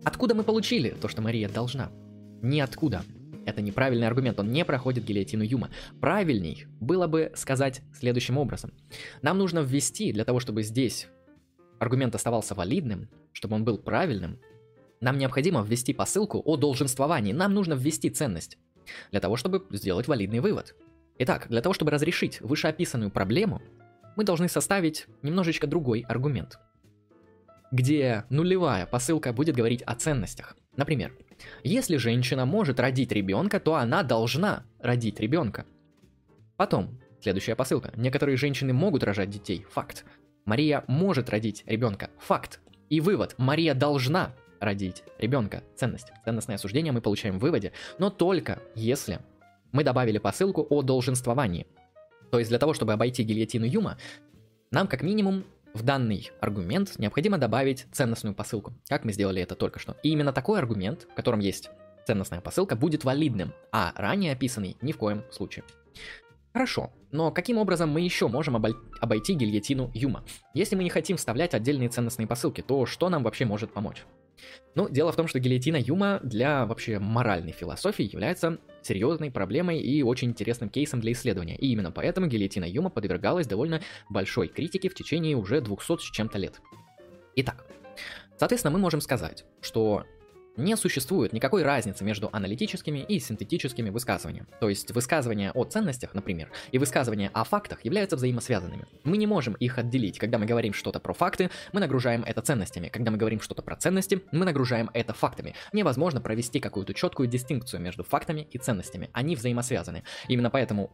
[0.02, 1.90] Откуда мы получили то, что Мария должна?
[2.40, 3.02] Ниоткуда.
[3.44, 5.68] Это неправильный аргумент, он не проходит гильотину Юма.
[6.00, 8.72] Правильней было бы сказать следующим образом.
[9.20, 11.09] Нам нужно ввести, для того, чтобы здесь
[11.78, 14.38] аргумент оставался валидным, чтобы он был правильным,
[15.02, 18.57] нам необходимо ввести посылку о долженствовании, нам нужно ввести ценность,
[19.11, 20.74] для того, чтобы сделать валидный вывод.
[21.18, 23.62] Итак, для того, чтобы разрешить вышеописанную проблему,
[24.16, 26.59] мы должны составить немножечко другой аргумент,
[27.70, 30.57] где нулевая посылка будет говорить о ценностях.
[30.77, 31.12] Например,
[31.64, 35.66] если женщина может родить ребенка, то она должна родить ребенка.
[36.57, 37.92] Потом, следующая посылка.
[37.96, 39.66] Некоторые женщины могут рожать детей.
[39.70, 40.05] Факт.
[40.44, 42.11] Мария может родить ребенка.
[42.18, 42.61] Факт.
[42.88, 43.35] И вывод.
[43.38, 45.62] Мария должна родить ребенка.
[45.77, 46.12] Ценность.
[46.25, 49.20] Ценностное суждение мы получаем в выводе, но только если
[49.72, 51.66] мы добавили посылку о долженствовании.
[52.30, 53.98] То есть для того, чтобы обойти гильотину Юма,
[54.70, 59.78] нам как минимум в данный аргумент необходимо добавить ценностную посылку, как мы сделали это только
[59.78, 59.96] что.
[60.02, 61.70] И именно такой аргумент, в котором есть
[62.06, 65.64] ценностная посылка, будет валидным, а ранее описанный ни в коем случае.
[66.52, 70.24] Хорошо, но каким образом мы еще можем обойти гильотину Юма?
[70.52, 74.04] Если мы не хотим вставлять отдельные ценностные посылки, то что нам вообще может помочь?
[74.74, 80.02] Ну, дело в том, что гильотина Юма для вообще моральной философии является серьезной проблемой и
[80.02, 81.57] очень интересным кейсом для исследования.
[81.57, 86.38] И именно поэтому гильотина Юма подвергалась довольно большой критике в течение уже 200 с чем-то
[86.38, 86.61] лет.
[87.37, 87.66] Итак,
[88.38, 90.05] соответственно, мы можем сказать, что
[90.56, 94.46] не существует никакой разницы между аналитическими и синтетическими высказываниями.
[94.60, 98.86] То есть высказывания о ценностях, например, и высказывания о фактах являются взаимосвязанными.
[99.04, 100.18] Мы не можем их отделить.
[100.18, 102.88] Когда мы говорим что-то про факты, мы нагружаем это ценностями.
[102.88, 105.54] Когда мы говорим что-то про ценности, мы нагружаем это фактами.
[105.72, 109.10] Невозможно провести какую-то четкую дистинкцию между фактами и ценностями.
[109.12, 110.02] Они взаимосвязаны.
[110.28, 110.90] Именно поэтому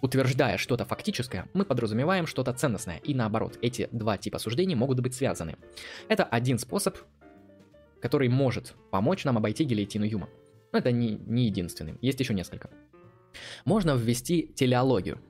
[0.00, 5.14] Утверждая что-то фактическое, мы подразумеваем что-то ценностное, и наоборот, эти два типа суждений могут быть
[5.14, 5.56] связаны.
[6.08, 6.96] Это один способ
[8.00, 10.28] который может помочь нам обойти гильотину Юма.
[10.72, 12.70] Но это не, не единственный, есть еще несколько.
[13.64, 15.20] Можно ввести телеологию.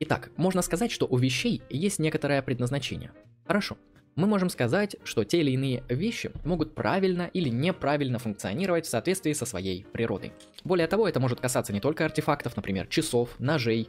[0.00, 3.12] Итак, можно сказать, что у вещей есть некоторое предназначение.
[3.46, 3.76] Хорошо.
[4.14, 9.32] Мы можем сказать, что те или иные вещи могут правильно или неправильно функционировать в соответствии
[9.32, 10.32] со своей природой.
[10.64, 13.88] Более того, это может касаться не только артефактов, например, часов, ножей,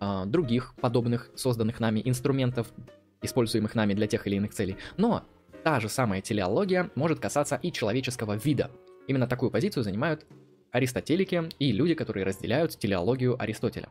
[0.00, 2.72] э, других подобных созданных нами инструментов,
[3.20, 5.24] используемых нами для тех или иных целей, но
[5.64, 8.70] Та же самая телеология может касаться и человеческого вида.
[9.06, 10.24] Именно такую позицию занимают
[10.70, 13.88] аристотелики и люди, которые разделяют телеологию Аристотеля.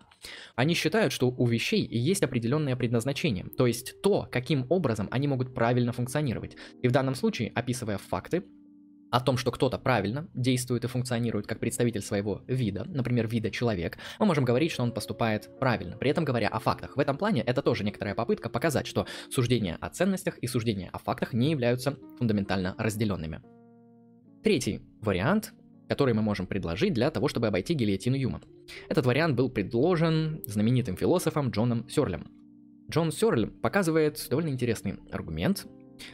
[0.56, 5.53] Они считают, что у вещей есть определенное предназначение, то есть то, каким образом они могут
[5.53, 6.56] правильно функционировать.
[6.82, 8.43] И в данном случае, описывая факты,
[9.12, 13.98] о том, что кто-то правильно действует и функционирует как представитель своего вида, например, вида человек,
[14.20, 16.98] мы можем говорить, что он поступает правильно, при этом говоря о фактах.
[16.98, 21.00] В этом плане это тоже некоторая попытка показать, что суждения о ценностях и суждения о
[21.00, 23.41] фактах не являются фундаментально разделенными.
[24.43, 25.54] Третий вариант,
[25.88, 28.41] который мы можем предложить для того, чтобы обойти гильотину Юма.
[28.89, 32.28] Этот вариант был предложен знаменитым философом Джоном Сёрлем.
[32.89, 35.66] Джон Сёрль показывает довольно интересный аргумент,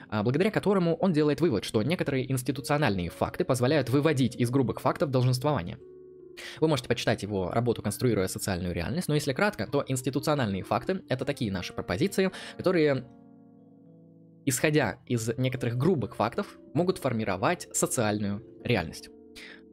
[0.10, 5.78] благодаря которому он делает вывод, что некоторые институциональные факты позволяют выводить из грубых фактов долженствование.
[6.60, 11.26] Вы можете почитать его работу «Конструируя социальную реальность», но если кратко, то институциональные факты— это
[11.26, 13.06] такие наши пропозиции, которые,
[14.46, 19.10] исходя из некоторых грубых фактов, могут формировать социальную реальность.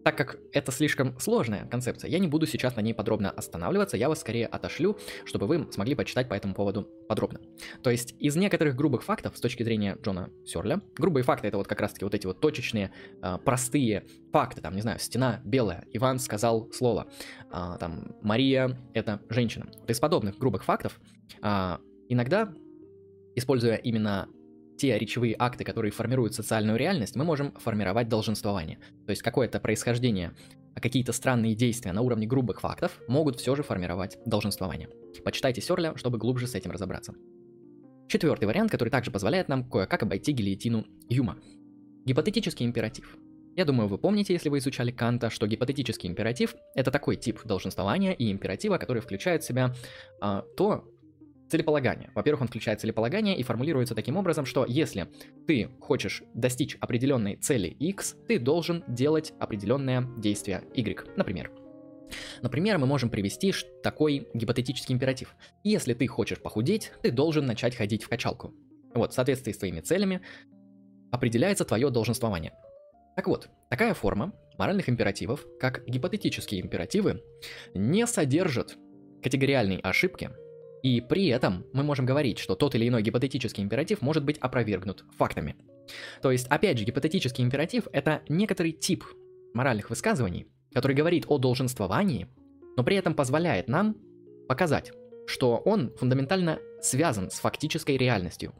[0.04, 4.08] Так как это слишком сложная концепция, я не буду сейчас на ней подробно останавливаться, я
[4.08, 7.40] вас скорее отошлю, чтобы вы смогли почитать по этому поводу подробно.
[7.82, 11.66] То есть из некоторых грубых фактов с точки зрения Джона Сёрля, грубые факты это вот
[11.66, 12.92] как раз таки вот эти вот точечные,
[13.22, 17.06] э, простые факты, там, не знаю, стена белая, Иван сказал слово,
[17.52, 19.66] э, там, Мария это женщина.
[19.80, 21.00] Вот из подобных грубых фактов
[21.42, 21.76] э,
[22.08, 22.52] иногда,
[23.34, 24.28] используя именно
[24.80, 28.78] те речевые акты, которые формируют социальную реальность, мы можем формировать долженствование.
[29.04, 30.32] То есть какое-то происхождение,
[30.74, 34.88] какие-то странные действия на уровне грубых фактов могут все же формировать долженствование.
[35.22, 37.14] Почитайте Сёрля, чтобы глубже с этим разобраться.
[38.08, 41.36] Четвертый вариант, который также позволяет нам кое-как обойти гильотину Юма.
[42.06, 43.18] Гипотетический императив.
[43.56, 48.14] Я думаю, вы помните, если вы изучали Канта, что гипотетический императив– это такой тип долженствования
[48.14, 49.74] и императива, который включает в себя
[50.22, 50.88] а, то,
[51.50, 52.10] целеполагание.
[52.14, 55.08] Во-первых, он включает целеполагание и формулируется таким образом, что если
[55.46, 61.06] ты хочешь достичь определенной цели X, ты должен делать определенное действие Y.
[61.16, 61.50] Например,
[62.42, 65.36] Например, мы можем привести такой гипотетический императив.
[65.62, 68.52] Если ты хочешь похудеть, ты должен начать ходить в качалку.
[68.94, 70.20] Вот, в соответствии с твоими целями
[71.12, 72.52] определяется твое долженствование.
[73.16, 77.22] Так вот, такая форма моральных императивов, как гипотетические императивы,
[77.74, 78.76] не содержит
[79.22, 80.30] категориальной ошибки,
[80.82, 85.04] и при этом мы можем говорить, что тот или иной гипотетический императив может быть опровергнут
[85.16, 85.56] фактами.
[86.22, 89.04] То есть, опять же, гипотетический императив– это некоторый тип
[89.52, 92.28] моральных высказываний, который говорит о долженствовании,
[92.76, 93.96] но при этом позволяет нам
[94.48, 94.92] показать,
[95.26, 98.54] что он фундаментально связан с фактической реальностью.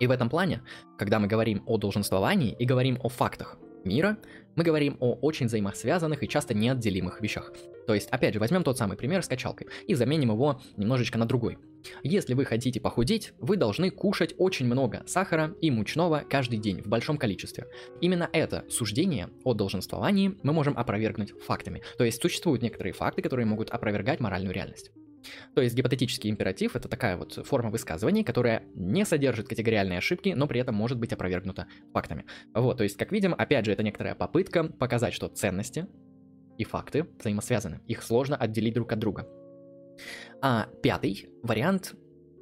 [0.00, 0.62] И в этом плане,
[0.98, 4.18] когда мы говорим о долженствовании и говорим о фактах мира,
[4.56, 7.52] мы говорим о очень взаимосвязанных и часто неотделимых вещах.
[7.86, 11.26] То есть, опять же, возьмем тот самый пример с качалкой и заменим его немножечко на
[11.26, 11.58] другой.
[12.02, 16.86] Если вы хотите похудеть, вы должны кушать очень много сахара и мучного каждый день в
[16.86, 17.66] большом количестве.
[18.00, 21.82] Именно это суждение о долженствовании мы можем опровергнуть фактами.
[21.98, 24.90] То есть существуют некоторые факты, которые могут опровергать моральную реальность.
[25.54, 30.46] То есть гипотетический императив— это такая вот форма высказываний, которая не содержит категориальные ошибки, но
[30.46, 32.24] при этом может быть опровергнута фактами.
[32.52, 35.86] Вот, то есть, как видим, опять же, это некоторая попытка показать, что ценности
[36.58, 37.80] и факты взаимосвязаны.
[37.86, 39.26] Их сложно отделить друг от друга.
[40.42, 41.94] А пятый вариант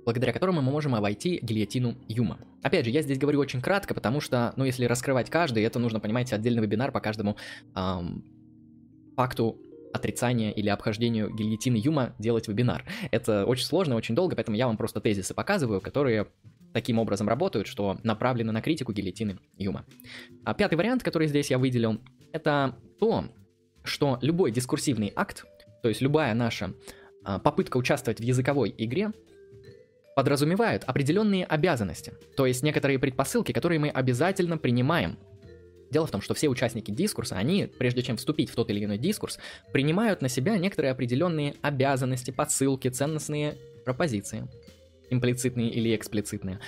[0.04, 2.38] благодаря которому мы можем обойти гильотину Юма.
[2.62, 6.00] Опять же, я здесь говорю очень кратко, потому что, ну, если раскрывать каждый, это нужно,
[6.00, 7.36] понимаете, отдельный вебинар по каждому
[7.74, 8.24] эм,
[9.16, 9.58] факту
[9.92, 12.84] отрицания или обхождению гильотины Юма делать вебинар.
[13.10, 16.28] Это очень сложно, очень долго, поэтому я вам просто тезисы показываю, которые
[16.72, 19.84] таким образом работают, что направлены на критику гильотины Юма.
[20.44, 22.00] А пятый вариант, который здесь я выделил,
[22.32, 23.26] это то,
[23.84, 25.44] что любой дискурсивный акт,
[25.82, 26.74] то есть любая наша
[27.24, 29.12] а, попытка участвовать в языковой игре,
[30.14, 35.18] подразумевает определенные обязанности, то есть некоторые предпосылки, которые мы обязательно принимаем
[35.92, 38.96] Дело в том, что все участники дискурса, они, прежде чем вступить в тот или иной
[38.96, 39.38] дискурс,
[39.72, 44.48] принимают на себя некоторые определенные обязанности, подсылки, ценностные пропозиции
[45.10, 46.58] имплицитные или эксплицитные,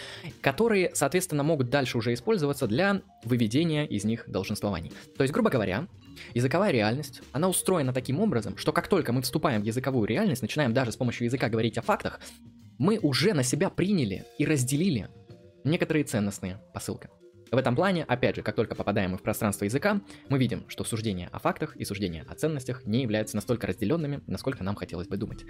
[0.42, 4.92] которые, соответственно, могут дальше уже использоваться для выведения из них долженствований.
[5.16, 5.88] То есть, грубо говоря,
[6.34, 10.72] языковая реальность, она устроена таким образом, что как только мы вступаем в языковую реальность, начинаем
[10.72, 12.20] даже с помощью языка говорить о фактах,
[12.78, 15.08] мы уже на себя приняли и разделили
[15.64, 17.08] некоторые ценностные посылки.
[17.50, 20.82] В этом плане, опять же, как только попадаем мы в пространство языка, мы видим, что
[20.82, 25.16] суждения о фактах и суждения о ценностях не являются настолько разделенными, насколько нам хотелось бы
[25.16, 25.44] думать.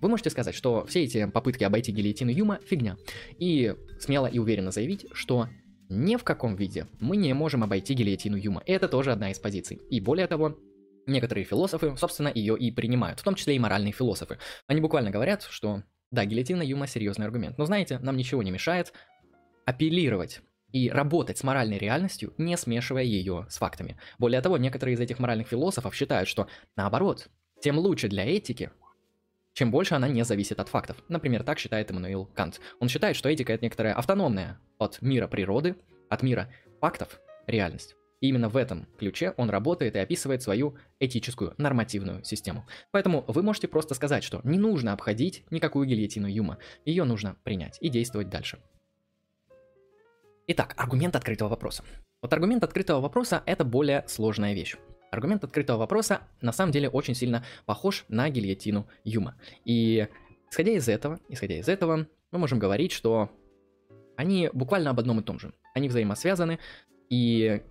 [0.00, 2.96] Вы можете сказать, что все эти попытки обойти гильотину Юма– фигня,
[3.38, 5.48] и смело и уверенно заявить, что
[5.88, 8.62] ни в каком виде мы не можем обойти гильотину Юма.
[8.66, 9.80] Это тоже одна из позиций.
[9.90, 10.58] И более того,
[11.06, 14.38] некоторые философы, собственно, ее и принимают, в том числе и моральные философы.
[14.66, 17.58] Они буквально говорят, что да, гильотина Юма серьезный аргумент.
[17.58, 18.92] Но знаете, нам ничего не мешает
[19.66, 20.40] апеллировать
[20.72, 23.98] и работать с моральной реальностью, не смешивая ее с фактами.
[24.18, 27.28] Более того, некоторые из этих моральных философов считают, что наоборот,
[27.60, 28.70] тем лучше для этики,
[29.54, 30.96] чем больше она не зависит от фактов.
[31.08, 32.60] Например, так считает Эммануил Кант.
[32.80, 35.76] Он считает, что этика это некоторая автономная от мира природы,
[36.10, 36.50] от мира
[36.80, 37.94] фактов реальность.
[38.20, 42.66] И именно в этом ключе он работает и описывает свою этическую нормативную систему.
[42.90, 46.58] Поэтому вы можете просто сказать, что не нужно обходить никакую гильотину Юма.
[46.84, 48.58] Ее нужно принять и действовать дальше.
[50.46, 51.84] Итак, аргумент открытого вопроса.
[52.22, 54.76] Вот аргумент открытого вопроса– это более сложная вещь.
[55.14, 59.36] Аргумент открытого вопроса на самом деле очень сильно похож на гильотину Юма.
[59.64, 60.08] И
[60.50, 63.30] исходя из этого, исходя из этого, мы можем говорить, что
[64.16, 65.52] они буквально об одном и том же.
[65.74, 66.58] Они взаимосвязаны
[67.08, 67.62] и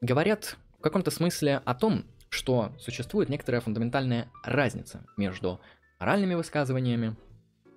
[0.00, 5.60] говорят в каком-то смысле о том, что существует некоторая фундаментальная разница между
[5.98, 7.16] моральными высказываниями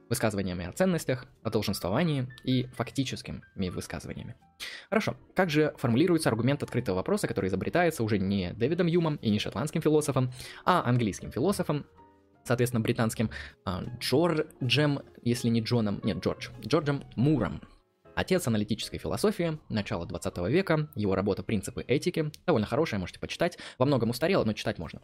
[0.10, 4.36] высказываниями о ценностях, о долженствовании и фактическими высказываниями.
[4.90, 9.40] Хорошо, как же формулируется аргумент открытого вопроса, который изобретается уже не Дэвидом Юмом и не
[9.40, 10.32] шотландским философом,
[10.66, 11.86] а английским философом,
[12.44, 13.30] соответственно, британским
[13.66, 17.62] а, Джорджем, если не Джоном, нет, Джордж, Джорджем Муром.
[18.16, 23.86] Отец аналитической философии, начало 20 века, его работа «Принципы этики», довольно хорошая, можете почитать, во
[23.86, 25.02] многом устарела, но читать можно.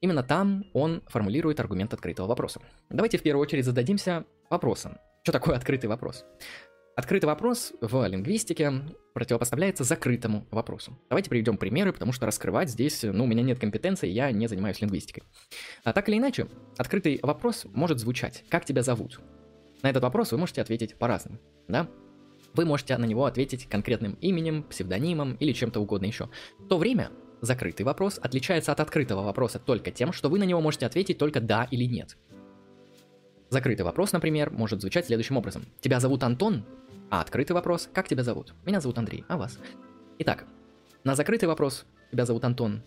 [0.00, 2.60] Именно там он формулирует аргумент открытого вопроса.
[2.88, 4.96] Давайте в первую очередь зададимся вопросом.
[5.22, 6.24] Что такое открытый вопрос?
[6.96, 8.72] Открытый вопрос в лингвистике
[9.14, 10.98] противопоставляется закрытому вопросу.
[11.08, 14.80] Давайте приведем примеры, потому что раскрывать здесь, ну, у меня нет компетенции, я не занимаюсь
[14.80, 15.22] лингвистикой.
[15.84, 19.20] А так или иначе, открытый вопрос может звучать «Как тебя зовут?».
[19.82, 21.38] На этот вопрос вы можете ответить по-разному,
[21.68, 21.88] да?
[22.54, 26.28] Вы можете на него ответить конкретным именем, псевдонимом или чем-то угодно еще.
[26.58, 30.60] В то время закрытый вопрос отличается от открытого вопроса только тем, что вы на него
[30.60, 32.16] можете ответить только «да» или «нет».
[33.48, 35.64] Закрытый вопрос, например, может звучать следующим образом.
[35.80, 36.64] «Тебя зовут Антон?»
[37.10, 39.58] А открытый вопрос «Как тебя зовут?» «Меня зовут Андрей, а вас?»
[40.18, 40.44] Итак,
[41.02, 42.82] на закрытый вопрос «Тебя зовут Антон?»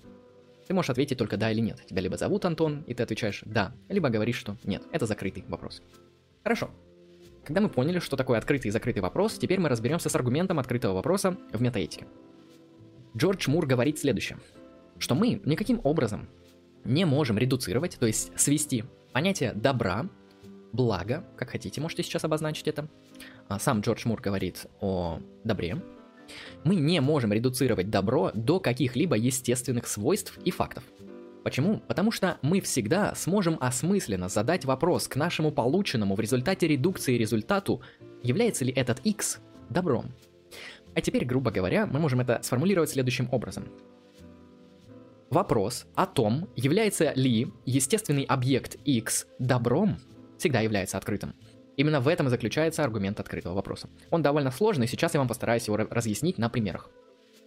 [0.67, 1.85] Ты можешь ответить только «да» или «нет».
[1.85, 4.83] Тебя либо зовут Антон, и ты отвечаешь «да», либо говоришь, что «нет».
[4.91, 5.81] Это закрытый вопрос.
[6.43, 6.69] Хорошо.
[7.43, 10.93] Когда мы поняли, что такое открытый и закрытый вопрос, теперь мы разберемся с аргументом открытого
[10.93, 12.07] вопроса в метаэтике.
[13.15, 14.39] Джордж Мур говорит следующее,
[14.97, 16.27] что мы никаким образом
[16.83, 20.07] не можем редуцировать, то есть свести понятие добра,
[20.71, 22.89] блага, как хотите, можете сейчас обозначить это.
[23.47, 25.81] А сам Джордж Мур говорит о добре.
[26.63, 30.83] Мы не можем редуцировать добро до каких-либо естественных свойств и фактов.
[31.43, 31.81] Почему?
[31.87, 37.81] Потому что мы всегда сможем осмысленно задать вопрос к нашему полученному в результате редукции результату,
[38.23, 39.39] является ли этот x
[39.69, 40.11] добром.
[40.95, 43.65] А теперь, грубо говоря, мы можем это сформулировать следующим образом.
[45.29, 49.97] Вопрос о том, является ли естественный объект x добром,
[50.37, 51.33] всегда является открытым.
[51.75, 53.89] Именно в этом и заключается аргумент открытого вопроса.
[54.11, 56.89] Он довольно сложный, сейчас я вам постараюсь его разъяснить на примерах.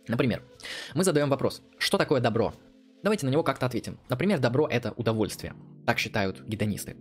[0.09, 0.43] Например,
[0.95, 2.55] мы задаем вопрос, что такое добро?
[3.03, 4.01] Давайте на него как-то ответим.
[4.09, 5.55] Например, добро это удовольствие.
[5.85, 6.97] Так считают гедонисты.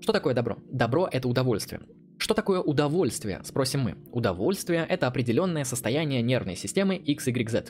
[0.00, 0.56] Что такое добро?
[0.70, 1.82] Добро это удовольствие.
[2.18, 3.96] Что такое удовольствие, спросим мы.
[4.10, 7.66] Удовольствие– это определенное состояние нервной системы X, Y, Z.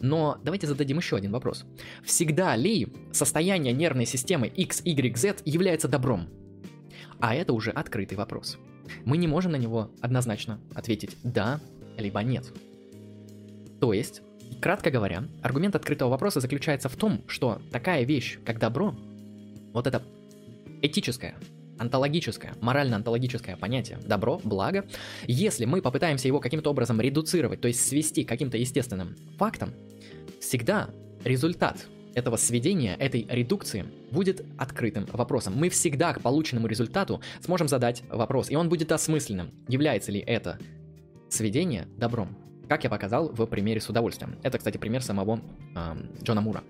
[0.00, 1.64] Но давайте зададим еще один вопрос.
[2.04, 6.28] Всегда ли состояние нервной системы X, Y, Z является добром?
[7.20, 8.58] А это уже открытый вопрос.
[9.04, 11.60] Мы не можем на него однозначно ответить «да»
[11.96, 12.52] либо «нет».
[13.80, 14.22] То есть,
[14.60, 18.94] кратко говоря, аргумент открытого вопроса заключается в том, что такая вещь, как добро,
[19.72, 20.02] вот это
[20.80, 21.34] этическое,
[21.78, 24.84] онтологическое, морально-онтологическое понятие добро, благо,
[25.26, 29.72] если мы попытаемся его каким-то образом редуцировать, то есть свести каким-то естественным фактам,
[30.40, 30.90] всегда
[31.24, 35.54] результат этого сведения, этой редукции будет открытым вопросом.
[35.56, 39.52] Мы всегда к полученному результату сможем задать вопрос, и он будет осмысленным.
[39.68, 40.58] Является ли это
[41.28, 42.36] сведение добром?
[42.68, 44.36] Как я показал в примере с удовольствием.
[44.42, 45.40] Это, кстати, пример самого
[45.74, 46.62] э, Джона Мура.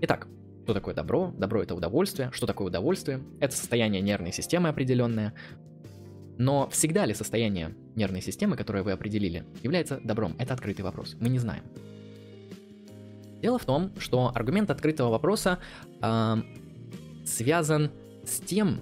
[0.00, 0.28] Итак,
[0.66, 1.32] что такое добро?
[1.38, 2.32] Добро это удовольствие.
[2.32, 3.20] Что такое удовольствие?
[3.38, 5.32] Это состояние нервной системы определенное.
[6.38, 10.34] Но всегда ли состояние нервной системы, которое вы определили, является добром?
[10.40, 11.14] Это открытый вопрос.
[11.20, 11.62] Мы не знаем.
[13.40, 15.60] Дело в том, что аргумент открытого вопроса
[16.02, 16.36] э,
[17.24, 17.92] связан
[18.24, 18.80] с тем,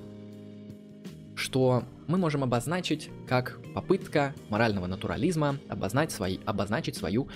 [1.34, 7.28] что мы можем обозначить как попытка морального натурализма обозначить, свои, обозначить свою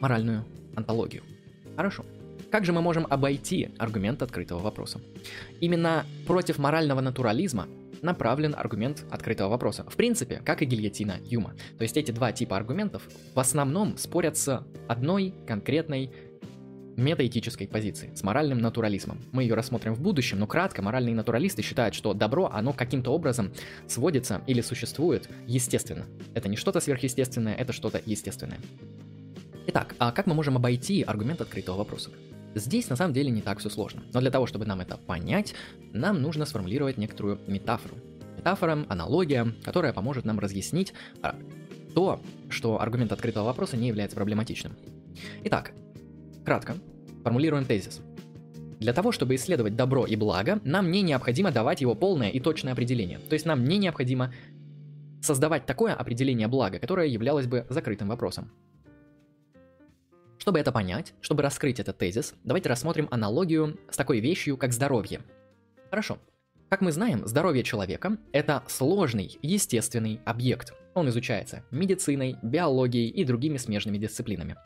[0.00, 0.44] моральную
[0.76, 1.22] антологию.
[1.76, 2.04] Хорошо.
[2.54, 5.00] Как же мы можем обойти аргумент открытого вопроса?
[5.58, 7.66] Именно против морального натурализма
[8.00, 9.82] направлен аргумент открытого вопроса.
[9.88, 11.54] В принципе, как и гильотина Юма.
[11.78, 16.12] То есть эти два типа аргументов в основном спорят с одной конкретной
[16.96, 19.18] метаэтической позиции, с моральным натурализмом.
[19.32, 23.52] Мы ее рассмотрим в будущем, но кратко, моральные натуралисты считают, что добро, оно каким-то образом
[23.88, 26.06] сводится или существует естественно.
[26.34, 28.60] Это не что-то сверхъестественное, это что-то естественное.
[29.66, 32.10] Итак, а как мы можем обойти аргумент открытого вопроса?
[32.54, 34.02] Здесь на самом деле не так все сложно.
[34.12, 35.54] Но для того, чтобы нам это понять,
[35.92, 37.96] нам нужно сформулировать некоторую метафору.
[38.36, 40.92] Метафора, аналогия, которая поможет нам разъяснить
[41.22, 41.36] а,
[41.94, 44.74] то, что аргумент открытого вопроса не является проблематичным.
[45.44, 45.72] Итак,
[46.44, 46.76] кратко,
[47.22, 48.00] формулируем тезис.
[48.80, 52.72] Для того, чтобы исследовать добро и благо, нам не необходимо давать его полное и точное
[52.72, 53.18] определение.
[53.18, 54.32] То есть нам не необходимо
[55.22, 58.50] создавать такое определение блага, которое являлось бы закрытым вопросом.
[60.38, 65.22] Чтобы это понять, чтобы раскрыть этот тезис, давайте рассмотрим аналогию с такой вещью, как здоровье.
[65.90, 66.18] Хорошо.
[66.68, 70.74] Как мы знаем, здоровье человека– это сложный, естественный объект.
[70.94, 74.56] Он изучается медициной, биологией и другими смежными дисциплинами.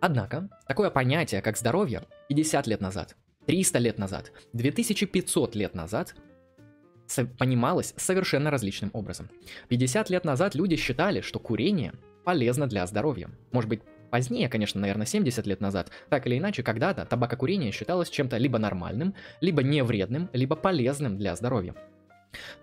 [0.00, 6.14] Однако, такое понятие, как здоровье, 50 лет назад, 300 лет назад, 2500 лет назад
[7.38, 9.28] понималось совершенно различным образом.
[9.68, 11.92] 50 лет назад люди считали, что курение
[12.24, 13.30] полезно для здоровья.
[13.52, 18.36] Может быть, позднее, конечно, наверное, 70 лет назад, так или иначе, когда-то табакокурение считалось чем-то
[18.36, 21.74] либо нормальным, либо невредным, либо полезным для здоровья.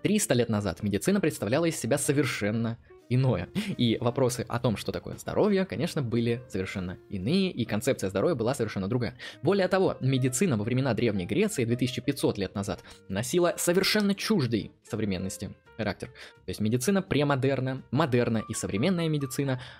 [0.02, 2.78] 300 лет назад медицина представляла из себя совершенно
[3.10, 3.48] иное.
[3.76, 8.54] И вопросы о том, что такое здоровье, конечно, были совершенно иные, и концепция здоровья была
[8.54, 9.16] совершенно другая.
[9.42, 16.08] Более того, медицина во времена Древней Греции 2500 лет назад носила совершенно чуждый современности характер.
[16.08, 19.60] То есть медицина премодерна, модерна и современная медицина–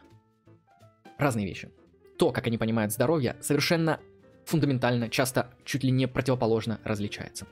[1.18, 1.70] разные вещи.
[2.18, 4.00] То, как они понимают здоровье, совершенно
[4.46, 7.46] фундаментально, часто чуть ли не противоположно различается.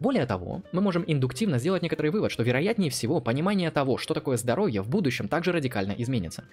[0.00, 4.36] Более того, мы можем индуктивно сделать некоторый вывод, что вероятнее всего понимание того, что такое
[4.36, 6.44] здоровье, в будущем также радикально изменится.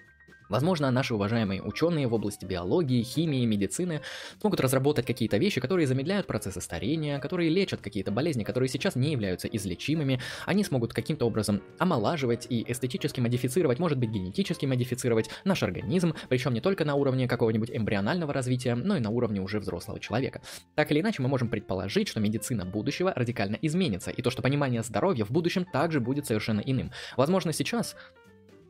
[0.49, 4.01] Возможно, наши уважаемые ученые в области биологии, химии, медицины
[4.39, 9.11] смогут разработать какие-то вещи, которые замедляют процессы старения, которые лечат какие-то болезни, которые сейчас не
[9.11, 10.19] являются излечимыми.
[10.45, 16.53] Они смогут каким-то образом омолаживать и эстетически модифицировать, может быть, генетически модифицировать наш организм, причем
[16.53, 20.41] не только на уровне какого-нибудь эмбрионального развития, но и на уровне уже взрослого человека.
[20.75, 24.83] Так или иначе, мы можем предположить, что медицина будущего радикально изменится, и то, что понимание
[24.83, 26.91] здоровья в будущем также будет совершенно иным.
[27.17, 27.95] Возможно, сейчас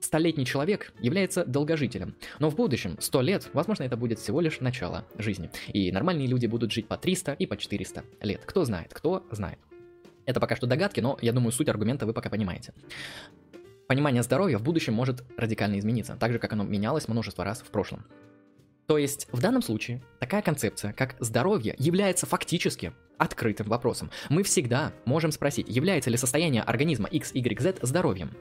[0.05, 2.15] столетний человек является долгожителем.
[2.39, 5.49] Но в будущем, 100 лет, возможно, это будет всего лишь начало жизни.
[5.67, 8.41] И нормальные люди будут жить по 300 и по 400 лет.
[8.45, 9.59] Кто знает, кто знает.
[10.25, 12.73] Это пока что догадки, но я думаю, суть аргумента вы пока понимаете.
[13.87, 17.69] Понимание здоровья в будущем может радикально измениться, так же, как оно менялось множество раз в
[17.69, 18.05] прошлом.
[18.87, 24.11] То есть, в данном случае, такая концепция, как здоровье, является фактически открытым вопросом.
[24.29, 28.31] Мы всегда можем спросить, является ли состояние организма X, Y, Z здоровьем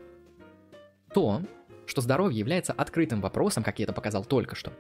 [1.15, 1.43] то,
[1.87, 4.73] что здоровье является открытым вопросом, как я это показал только что,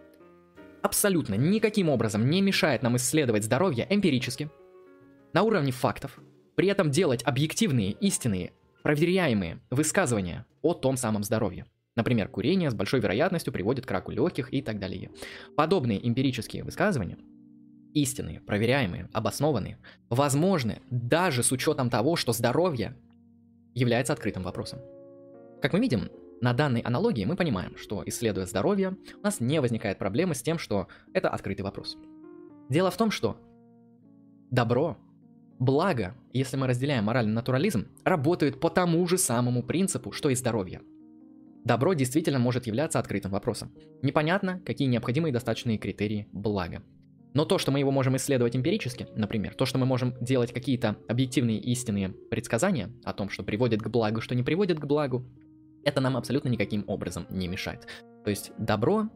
[0.83, 4.51] абсолютно никаким образом не мешает нам исследовать здоровье эмпирически,
[5.33, 6.19] на уровне фактов,
[6.55, 11.67] при этом делать объективные, истинные, проверяемые высказывания о том самом здоровье.
[11.97, 15.11] Например, курение с большой вероятностью приводит к раку легких и так далее.
[15.57, 17.17] Подобные эмпирические высказывания
[17.95, 19.79] истинные, проверяемые, обоснованные,
[20.11, 22.97] возможны даже с учетом того, что здоровье
[23.73, 24.81] является открытым вопросом.
[25.63, 26.11] Как мы видим,
[26.41, 30.59] на данной аналогии мы понимаем, что исследуя здоровье, у нас не возникает проблемы с тем,
[30.59, 31.97] что это открытый вопрос.
[32.69, 33.37] Дело в том, что
[34.51, 34.97] добро,
[35.59, 40.81] благо, если мы разделяем моральный натурализм, работают по тому же самому принципу, что и здоровье.
[41.65, 43.73] Добро действительно может являться открытым вопросом.
[44.03, 46.83] Непонятно, какие необходимые достаточные критерии блага.
[47.33, 50.97] Но то, что мы его можем исследовать эмпирически, например, то, что мы можем делать какие-то
[51.09, 55.27] объективные истинные предсказания о том, что приводит к благу, что не приводит к благу,
[55.85, 57.87] это нам абсолютно никаким образом не мешает.
[58.25, 59.09] То есть добро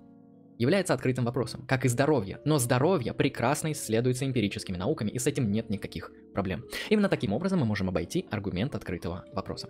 [0.58, 2.40] является открытым вопросом, как и здоровье.
[2.44, 6.64] Но здоровье прекрасно исследуется эмпирическими науками, и с этим нет никаких проблем.
[6.90, 9.68] Именно таким образом мы можем обойти аргумент открытого вопроса.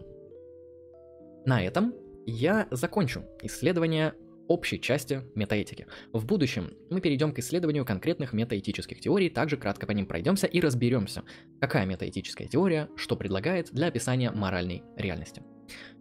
[1.45, 1.95] На этом
[2.27, 4.15] я закончу исследование
[4.49, 5.87] общей части метаэтики.
[6.13, 10.61] В будущем мы перейдем к исследованию конкретных метаэтических теорий, также кратко по ним пройдемся и
[10.61, 11.23] разберемся,
[11.61, 15.43] какая метаэтическая теория что предлагает для описания моральной реальности.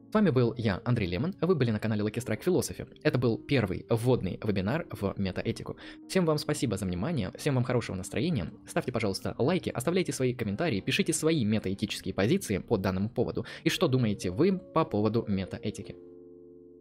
[0.10, 2.88] С вами был я, Андрей Лемон, вы были на канале Lucky Strike Philosophy.
[3.04, 5.76] Это был первый вводный вебинар в метаэтику.
[6.08, 8.50] Всем вам спасибо за внимание, всем вам хорошего настроения.
[8.66, 13.90] Ставьте, пожалуйста, лайки, оставляйте свои комментарии, пишите свои метаэтические позиции по данному поводу и что
[13.90, 15.98] думаете вы по поводу метаэтики.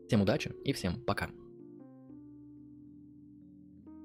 [0.06, 1.28] Всем удачи и всем пока.